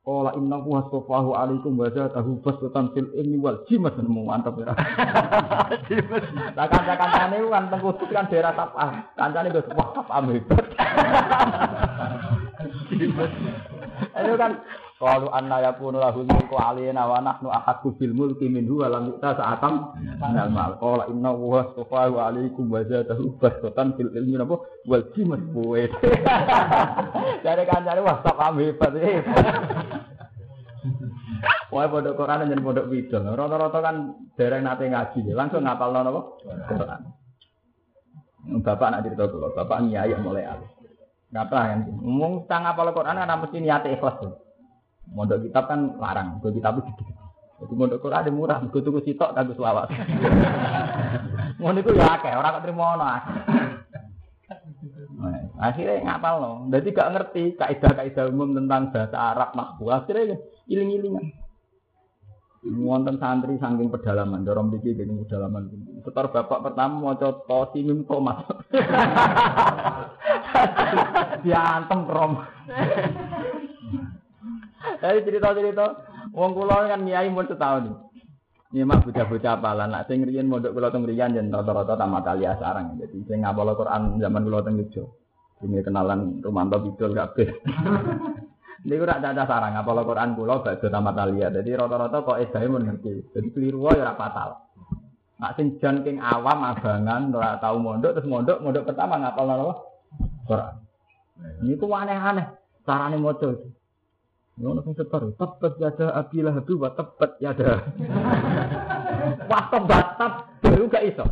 [0.07, 4.71] Kala inna wa sofahu alaikum wa zatahu basatan fil ilmi wal jimat nemu mantap ya.
[6.55, 9.03] Lah kanca-kancane kan teng kudus kan daerah Tapah.
[9.19, 10.63] Kancane wis wah Tapah hebat.
[14.15, 14.51] Itu kan
[14.97, 19.37] Qalu anna yakunu lahul mulku alaina wa nahnu ahqqu bil mulki minhu wa lam yu'ta
[19.37, 20.73] sa'atam minal mal.
[20.81, 24.57] Qala inna huwa astafahu alaikum wa zadahu basatan fil ilmi napa
[24.89, 25.85] wal jimat buwe.
[27.45, 28.93] Dari kancane wah tak hebat.
[31.69, 33.37] Wah pondok Quran dan pondok bidol.
[33.37, 33.95] Rata-rata kan
[34.33, 36.41] dereng nate ngaji, langsung ngapal napa?
[36.73, 37.01] Quran.
[38.65, 40.73] Bapak nak cerita dulu, bapak nyai mulai alis.
[41.29, 41.79] Ngapa kan?
[42.01, 44.17] Ngomong tang ngapal Quran kan mesti niate ikhlas.
[44.25, 44.46] Tuh.
[45.15, 47.13] Mondok kitab kan larang, mondok kitab itu gede.
[47.57, 49.89] Jadi mondok Quran ada murah, gue tuku sitok kagak selawat.
[51.59, 53.35] Ngono iku ya akeh, ora kok trimo ono akeh.
[55.57, 59.89] Akhirnya ngapal loh, jadi gak ngerti kaidah-kaidah umum tentang bahasa Arab makbu.
[59.89, 60.37] Akhirnya
[60.69, 61.33] iling-ilingan.
[62.67, 65.71] Wonten santri saking pedalaman, dorong diki gini pedalaman.
[66.05, 68.45] Setor bapak pertama mau coba tosimim tomat.
[71.47, 72.33] Diantem rom.
[74.97, 75.85] Dari cerita-cerita,
[76.33, 78.07] wong kula kan nyai mun setahun.
[78.67, 82.99] Nyimak bocah-bocah apalan, nak sing riyen mondok kula teng riyan yen rata-rata tamat kali sarang.
[82.99, 85.03] Jadi sing ngapal Quran zaman kula teng Yogyo.
[85.63, 87.49] Ini kenalan Rumanto Bidul kabeh.
[88.87, 91.47] Niku rak ada sarang ngapal Quran kula bakso tamat alia.
[91.47, 93.31] Jadi rata-rata kok edahe mun ngerti.
[93.31, 94.49] Jadi keliru wae ora fatal.
[95.39, 99.79] Nak sing jan king awam abangan ora tau mondok terus mondok mondok pertama ngapal?
[100.43, 100.75] Quran.
[101.63, 102.47] Niku aneh-aneh
[102.83, 103.76] carane maca.
[104.57, 107.77] Ngono sing setor, tebet yada abilah hadu wa tebet yada.
[109.49, 110.33] Wah tebatap
[110.65, 111.25] baru gak iso.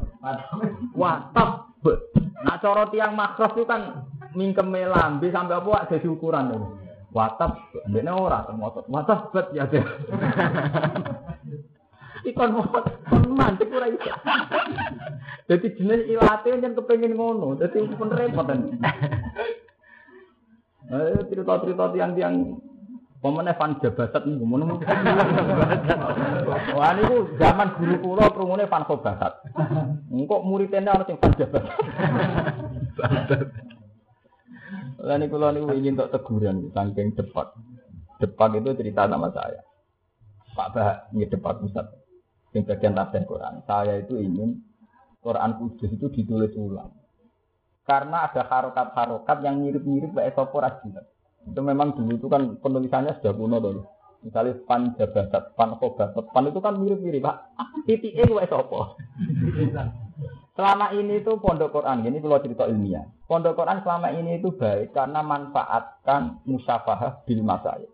[0.94, 2.00] Wah tebet.
[2.46, 4.06] Nah cara tiang makros itu kan
[4.38, 6.86] mingkeme lambe sampai apa jadi ukuran itu.
[7.16, 8.92] Watap, ini ora termotot.
[8.92, 9.80] Watap bet ya deh.
[12.28, 12.60] Ikon
[13.32, 14.12] mantik ora iso.
[15.50, 17.56] Jadi jenis ilate yang kepengen ngono.
[17.56, 18.46] Jadi pun repot.
[20.86, 22.62] Eh cerita-cerita tiang-tiang
[23.26, 24.78] Pemene fan jabasat nih, ngono.
[26.78, 29.50] Wah niku zaman guru kula krungune fan sobasat.
[30.14, 31.74] Engkok muridene ana sing fan jabasat.
[35.02, 37.50] Lah niku kula niku ingin tok teguran saking cepat.
[38.22, 39.66] Cepat itu cerita nama saya.
[40.54, 41.98] Pak Bah, ini depak pusat.
[42.54, 43.66] Yang bagian tafsir Quran.
[43.66, 44.62] Saya itu ingin
[45.26, 46.94] Quran Kudus itu ditulis ulang.
[47.90, 50.62] Karena ada harokat-harokat yang mirip-mirip Pak Esopo.
[51.46, 53.86] Itu memang dulu itu kan penulisannya sudah kuno tuh.
[54.26, 57.54] Misalnya pan jabatat, pan khobatat, pan itu kan mirip-mirip pak.
[57.86, 58.98] Titiknya gue sopo.
[60.58, 63.06] Selama ini itu pondok Quran, ini kalau cerita ilmiah.
[63.30, 67.92] Pondok Quran selama ini itu baik karena manfaatkan musyafah bil masayid.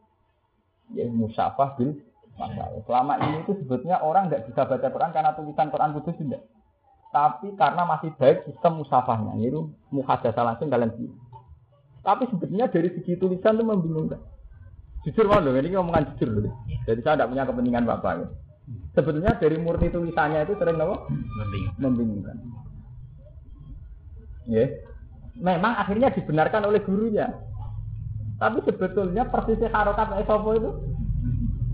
[0.96, 2.00] Ya, musyafah bil
[2.40, 2.86] masayid.
[2.88, 6.48] Selama ini itu sebetulnya orang nggak bisa baca Quran karena tulisan Quran khusus tidak.
[7.12, 11.12] Tapi karena masih baik sistem musafahnya, yaitu muhadasah langsung diri.
[12.02, 14.22] Tapi sebetulnya dari segi tulisan itu membingungkan.
[15.06, 16.50] Jujur mau dong, ini ngomongan jujur dulu.
[16.86, 18.28] Jadi saya tidak punya kepentingan bapak ya.
[18.94, 21.10] Sebetulnya dari murni tulisannya itu sering apa?
[21.82, 22.38] Membingungkan.
[24.50, 24.66] Ya.
[25.42, 27.34] Memang akhirnya dibenarkan oleh gurunya.
[28.38, 30.70] Tapi sebetulnya persisnya harokat esopo itu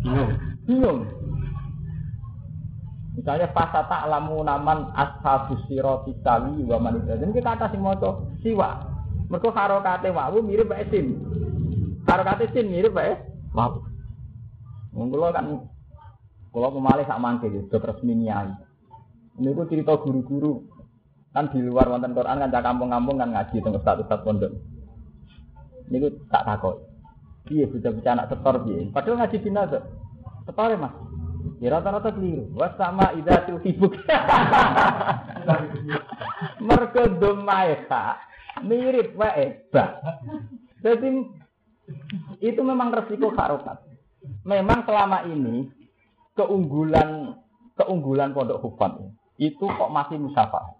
[0.03, 0.31] bingung.
[0.67, 0.99] Bingung.
[3.17, 7.17] Misalnya pasata alamu naman ashabus siroti sawi wa manusia.
[7.17, 7.95] Jadi kita atas mau
[8.45, 8.96] siwa.
[9.27, 11.19] Mereka harokate wawu mirip bae sin.
[12.07, 13.19] Harokate sin mirip bae
[13.51, 13.83] wawu.
[14.95, 15.67] Wong kan
[16.49, 18.17] kula pemalih sak mangke gitu, resmi.
[19.37, 20.65] Ini ku cerita guru-guru.
[21.29, 24.57] Kan di luar wonten Quran kan kampung-kampung kan ngaji teng ustaz-ustaz pondok.
[25.93, 26.81] Niku tak takut.
[27.47, 28.89] Iya, bisa-bisa anak setor piye.
[28.91, 29.79] Padahal ngaji binasa.
[30.49, 30.93] Setor ya, Mas.
[31.63, 32.49] Ya rata-rata keliru.
[32.57, 33.95] Was sama idatul hibuk.
[36.67, 38.19] Mergo domaeha
[38.63, 40.01] mirip wae bah.
[40.81, 41.09] Jadi
[42.43, 43.81] itu memang resiko harokat.
[44.43, 45.67] Memang selama ini
[46.37, 47.39] keunggulan
[47.77, 48.99] keunggulan pondok hufat
[49.37, 50.77] itu kok masih musafah.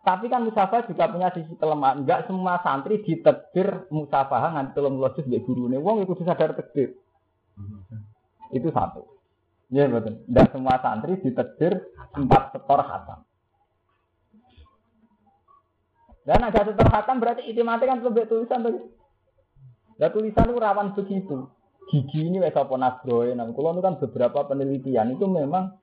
[0.00, 2.02] Tapi kan musafah juga punya sisi kelemahan.
[2.02, 5.76] Enggak semua santri ditetir musafah nganti tolong losis di gurune.
[5.76, 6.96] Wong itu sadar tekdir.
[8.48, 9.04] Itu satu.
[9.68, 10.24] Ya betul.
[10.24, 11.84] Enggak semua santri ditetir
[12.16, 13.20] empat setor khatam.
[16.24, 18.92] Dan ada setor khatam berarti mati kan lebih tulisan tuh.
[19.96, 21.48] Ya tulisan itu rawan begitu.
[21.90, 23.34] Gigi ini wes apa nasroe.
[23.34, 25.74] Nah, kalau itu kan beberapa penelitian itu memang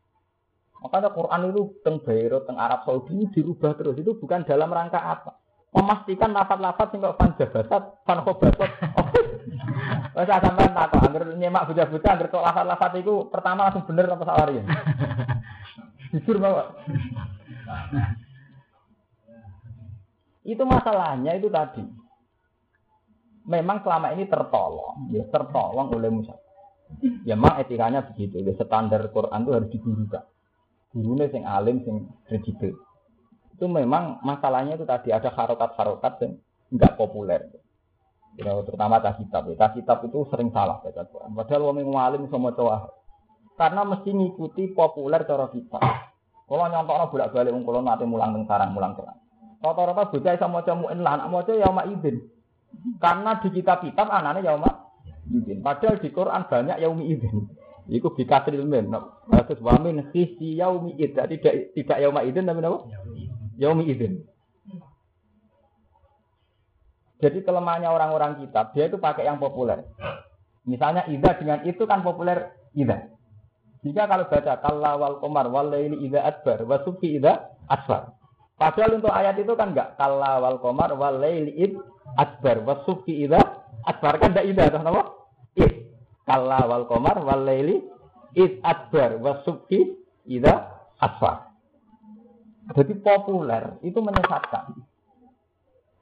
[0.80, 4.00] makanya Quran itu teng Beirut, teng Arab Saudi dirubah terus.
[4.00, 5.38] Itu bukan dalam rangka apa?
[5.76, 8.72] Memastikan lafat-lafat sing kok fan jabasat, fan khobatot.
[10.18, 14.50] Wes sampean takok, angger nyemak bocah-bocah angger tok lafat-lafat itu pertama langsung bener apa salah
[14.50, 14.64] ya?
[16.16, 16.68] Jujur Bapak.
[20.48, 21.84] Itu masalahnya itu tadi.
[23.48, 26.36] Memang selama ini tertolong, ya tertolong oleh Musa.
[27.28, 30.24] Ya memang etikanya begitu, ya standar Quran itu harus digurukan.
[30.96, 32.80] Gurunya sing alim, sing kredibel.
[33.56, 36.32] Itu memang masalahnya itu tadi ada harokat-harokat yang
[36.72, 37.44] nggak populer.
[38.38, 39.50] Ya, terutama tas kitab.
[39.52, 39.56] Ya.
[39.60, 41.34] Tas kitab itu sering salah baca Quran.
[41.34, 42.94] Padahal wong alim sama cowok.
[43.58, 45.82] Karena mesti ngikuti populer cara kita.
[46.48, 49.17] Kalau nyontokno bolak-balik kula nate mulang teng sarang mulang terang.
[49.58, 52.22] Rata-rata bocah iso maca mu'in lah, anak maca yauma idin.
[53.02, 54.94] Karena di kitab-kitab anane yauma
[55.34, 55.66] idin.
[55.66, 57.50] Padahal di Quran banyak yaumi idin.
[57.88, 58.94] Iku bikasril min.
[59.48, 61.26] Terus wa min khisi yaumi idin.
[61.26, 62.80] Tidak tidak yauma idin tapi apa?
[63.58, 64.22] Yaumi idin.
[67.18, 69.82] Jadi kelemahannya orang-orang kitab, dia itu pakai yang populer.
[70.70, 73.10] Misalnya ida dengan itu kan populer ida.
[73.82, 78.17] Jika kalau baca kallawal komar wal laili ida adbar wa subhi ida asfar.
[78.58, 81.78] Padahal untuk ayat itu kan enggak kalla wal komar wal laili id
[82.18, 83.38] adbar wasuki ida
[83.86, 85.02] adbar kan enggak ida atau nama
[85.62, 85.94] id
[86.26, 87.86] kalla wal komar wal laili
[88.34, 91.54] id adbar wasuki ida adbar.
[92.74, 94.74] Jadi populer itu menyesatkan.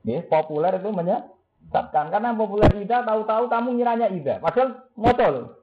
[0.08, 5.60] Ya, populer itu menyesatkan karena populer ida tahu-tahu kamu ngiranya ida padahal motor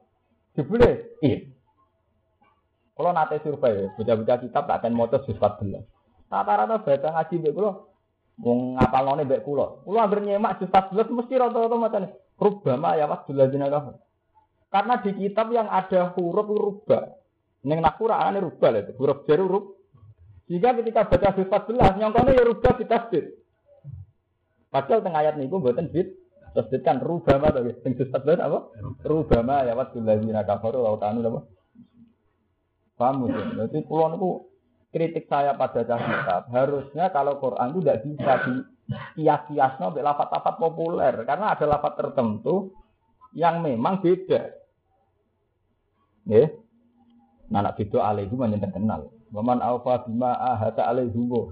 [0.53, 1.57] dibeli id.
[2.93, 5.81] Kalau nate survei, baca-baca kitab tak akan motor 14.
[6.33, 7.71] Rata-rata baca ngaji mbek kula
[8.41, 9.85] wong ngapalone mbek kula.
[9.85, 12.07] Kula anggere nyemak juz 14 mesti rata-rata macane
[12.41, 14.01] rubama ya waktu lazina kafir.
[14.73, 17.13] Karena di kitab yang ada huruf rubah.
[17.69, 19.77] Ning nakura ana rubah itu, huruf jar huruf.
[20.49, 23.25] Jika ketika baca juz 14 nyongkone ya rubah ditasdid.
[24.73, 26.17] Padahal tengah ayat niku mboten bid
[26.57, 28.73] tasdid kan rubama to sing juz 14 apa?
[29.05, 31.41] Rubama ya waktu lazina kafaru wa kanu apa?
[32.97, 33.69] Paham ya?
[33.69, 34.52] Jadi kula niku
[34.93, 38.55] kritik saya pada kitab harusnya kalau Quran itu tidak bisa di
[39.17, 42.77] kias-kiasnya lafat-lafat populer karena ada lafat tertentu
[43.33, 44.53] yang memang beda.
[46.29, 46.47] Nah,
[47.59, 49.09] anak beda alaihi manjen terkenal.
[49.33, 51.49] Waman alfa bima ahata alaihi wa.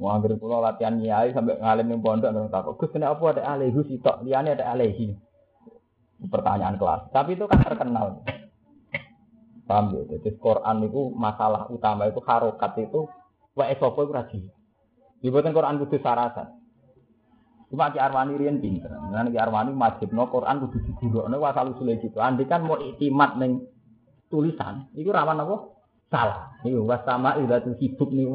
[0.00, 3.84] Wong anggere kula latihan nyai sampai ngalim ning pondok nang takok, Gus kenapa ada alaihi
[3.84, 5.12] sitok, liyane ada alaihi.
[6.24, 7.12] Pertanyaan kelas.
[7.12, 8.24] Tapi itu kan terkenal.
[9.70, 10.02] Paham ya?
[10.18, 13.06] Jadi Quran itu masalah utama itu harokat itu
[13.54, 14.42] wa esopo itu rajin.
[15.22, 16.58] Dibuatkan Quran kudu sarasan.
[17.70, 18.90] Cuma Ki Arwani riyen pinter.
[18.90, 22.18] Nah Ki Arwani majibno Quran kudu digurukno asal usule gitu.
[22.18, 23.62] Andi kan mau iktimat ning
[24.26, 25.70] tulisan, itu rawan apa?
[26.10, 26.50] Salah.
[26.66, 28.26] Iku wasama idatu hidup nih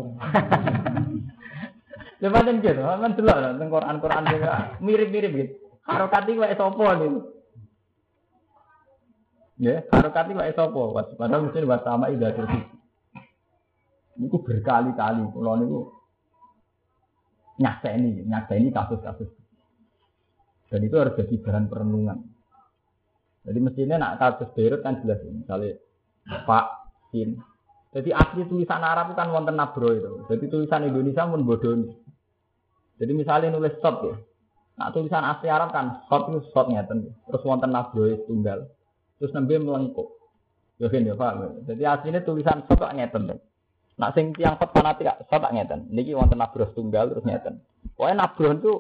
[2.63, 5.53] gitu, kan dulu tentang Quran Quran juga mirip-mirip gitu.
[5.83, 7.34] Harokat itu kayak sopo gitu.
[9.55, 10.91] Ya, harokat itu kayak sopo.
[10.91, 12.35] Padahal mesti buat sama ida.
[14.15, 15.67] Ini berkali-kali, kalau ini
[17.59, 19.31] nyakseni, nyakseni kasus-kasus.
[20.67, 22.19] Dan itu harus jadi bahan perenungan.
[23.45, 25.77] Jadi mestinya nak kasus Beirut kan jelas, misalnya
[26.25, 26.65] Pak,
[27.13, 27.37] Sin.
[27.95, 30.27] Jadi asli tulisan Arab kan wonten nabro itu.
[30.27, 31.95] Jadi tulisan Indonesia pun bodoh.
[32.99, 34.19] Jadi misalnya nulis shot ya.
[34.75, 37.15] Nah tulisan asli Arab kan shot itu shot ngeten.
[37.23, 38.67] Terus wonten nabroe tunggal.
[39.19, 40.07] Terus nembe melengkuk.
[40.75, 41.63] Kan ya paham.
[41.63, 43.31] Jadi aslinya tulisan kok ngeten.
[43.95, 45.87] Nah sing tiang shot fanatik tak ngeten.
[45.87, 47.63] Niki wonten nabro tunggal terus ngeten.
[47.95, 48.73] Pokoknya nabro itu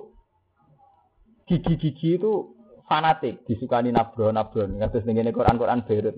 [1.47, 2.51] gigi-gigi itu
[2.83, 4.67] fanatik disukani nabro nabro.
[4.67, 6.15] Kados ning Quran Quran Beirut.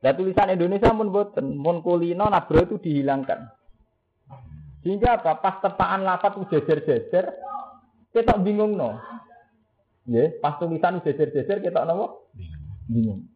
[0.00, 3.52] Nah tulisan Indonesia pun boten, mun kulino nabro itu dihilangkan.
[4.80, 5.44] Sehingga apa?
[5.44, 7.24] Pas tepaan lafat jejer-jejer,
[8.16, 8.96] kita bingung no.
[10.08, 12.32] Ya, pas tulisan jejer-jejer kita nopo
[12.88, 13.29] bingung.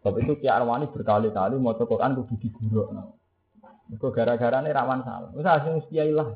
[0.00, 2.88] Sebab itu Ki Arwani berkali-kali mau Quran kudu diguruk.
[3.92, 5.28] Itu gara-gara ini rawan salah.
[5.36, 6.32] Usah asing kiai lah.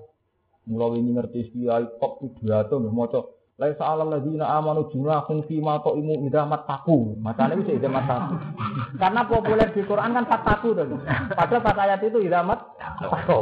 [0.69, 3.09] Mulai ini ngerti kiai kok pidato mau
[3.55, 7.23] Lai sa'alal ladzina amanu junahum fi ma ta'imu idza mattaqu.
[7.23, 8.35] Makane wis idza mattaqu.
[9.01, 10.99] Karena populer di Quran kan taku tuh.
[11.31, 13.41] Padahal pas ayat itu idza mattaqu.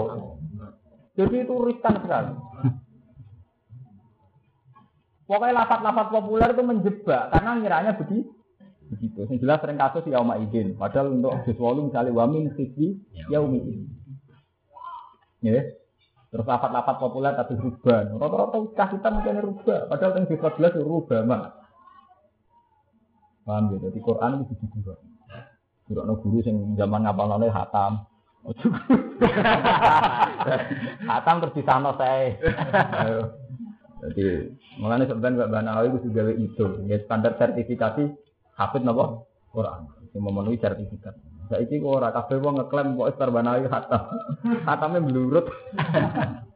[1.17, 2.37] Jadi itu riskan sekali.
[5.25, 8.42] Pokoknya lafat-lafat populer itu menjebak karena ngiranya begitu.
[9.03, 9.27] Begitu.
[9.27, 10.79] Yang jelas sering kasus ya idin.
[10.79, 13.91] Padahal untuk juz misalnya wamin sisi yaumi idin.
[15.43, 15.59] Ya.
[16.31, 18.15] Terus lapat-lapat populer tapi ruban.
[18.15, 19.91] Rata-rata kita mungkin rubah.
[19.91, 21.51] Padahal yang 14 rubah mah.
[23.43, 23.91] Paham ya?
[23.91, 24.95] Jadi Quran itu di guru.
[25.91, 28.07] Guru no guru yang zaman ngapal nolnya hatam.
[31.11, 32.39] hatam terus di sana saya.
[34.03, 34.27] Jadi
[34.83, 36.67] makanya sebenarnya Mbak Banawi itu juga itu.
[36.89, 38.09] Ya standar sertifikasi
[38.69, 39.91] hafid nopo Quran.
[40.13, 41.15] Yang memenuhi sertifikat.
[41.51, 44.03] Saiki kok ora kabeh wong ngeklaim kok Istar Banawi khatam.
[44.67, 45.47] Khatame blurut.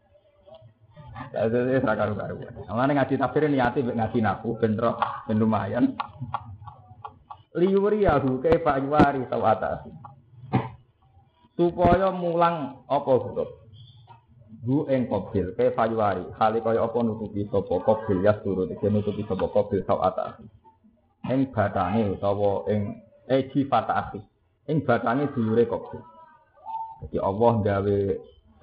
[1.36, 2.34] Itu itu karu karu.
[2.72, 4.96] Amane ngaji tafsir niati ngaji naku ben roh
[5.28, 5.92] ben lumayan.
[7.60, 9.84] Liwuri aku ke Pak Yuwari tau atas.
[11.56, 13.48] Supaya mulang apa huruf.
[14.60, 16.26] Bu ing kobil ke Fayuwari.
[16.36, 20.36] Kali kaya apa nutupi sapa kobil ya turut iki nutupi sapa kobil tau atas.
[21.26, 24.22] Ing batange utawa ing eh sifat akhir
[24.70, 25.90] ing batange dulure kok.
[27.02, 27.98] Jadi Allah gawe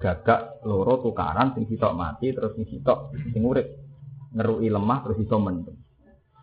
[0.00, 3.68] gagak loro tukaran sing sitok mati terus sing sitok sing urip.
[4.34, 5.78] Ngerui lemah terus iso mendem.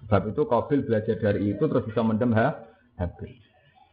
[0.07, 2.55] Sebab itu Qabil belajar dari itu terus bisa mendem ha
[2.95, 3.31] Habil.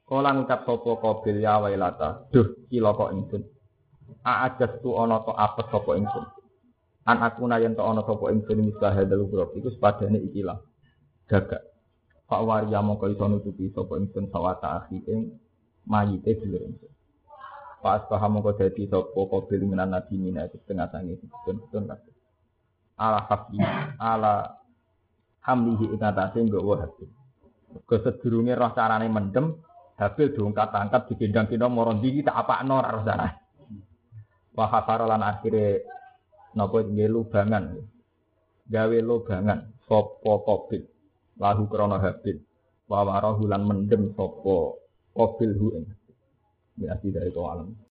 [0.09, 3.42] Kala ngucap sapa Qabil ya wailata, duh cilaka ingsun.
[4.25, 6.25] Aajas tu ana to apes sapa ingsun.
[7.05, 10.59] An aku nayen to ana sapa ingsun misbah hadal grup iku sepadane ikilah
[11.29, 11.61] gagak.
[12.29, 15.33] Pak Waria mongko iso nutupi sapa ingsun sawata akhi ing
[15.88, 16.92] mayite dulur ingsun.
[17.80, 22.14] Pas paham mongko dadi sapa kabil minan nabi mina setengah sange setun-setun kabeh.
[23.00, 23.57] Ala hafi
[23.96, 24.61] ala
[25.41, 27.09] hamlihi ing atase nggawa habil.
[27.88, 29.57] Ke sedurunge roh carane mendem,
[29.96, 33.41] habil diungkat angkat digendang-gendang mara ndi tak apakno ora roh sana.
[34.53, 35.80] Wa khafara lan akhire
[36.53, 37.72] napa nggih lubangan.
[38.68, 40.97] Gawe lubangan sapa kabil
[41.38, 42.42] lahu krana habil.
[42.90, 44.74] Wa lan mendem sapa
[45.14, 45.86] Qabil hu ing.
[46.78, 47.74] Ya tidak itu alam.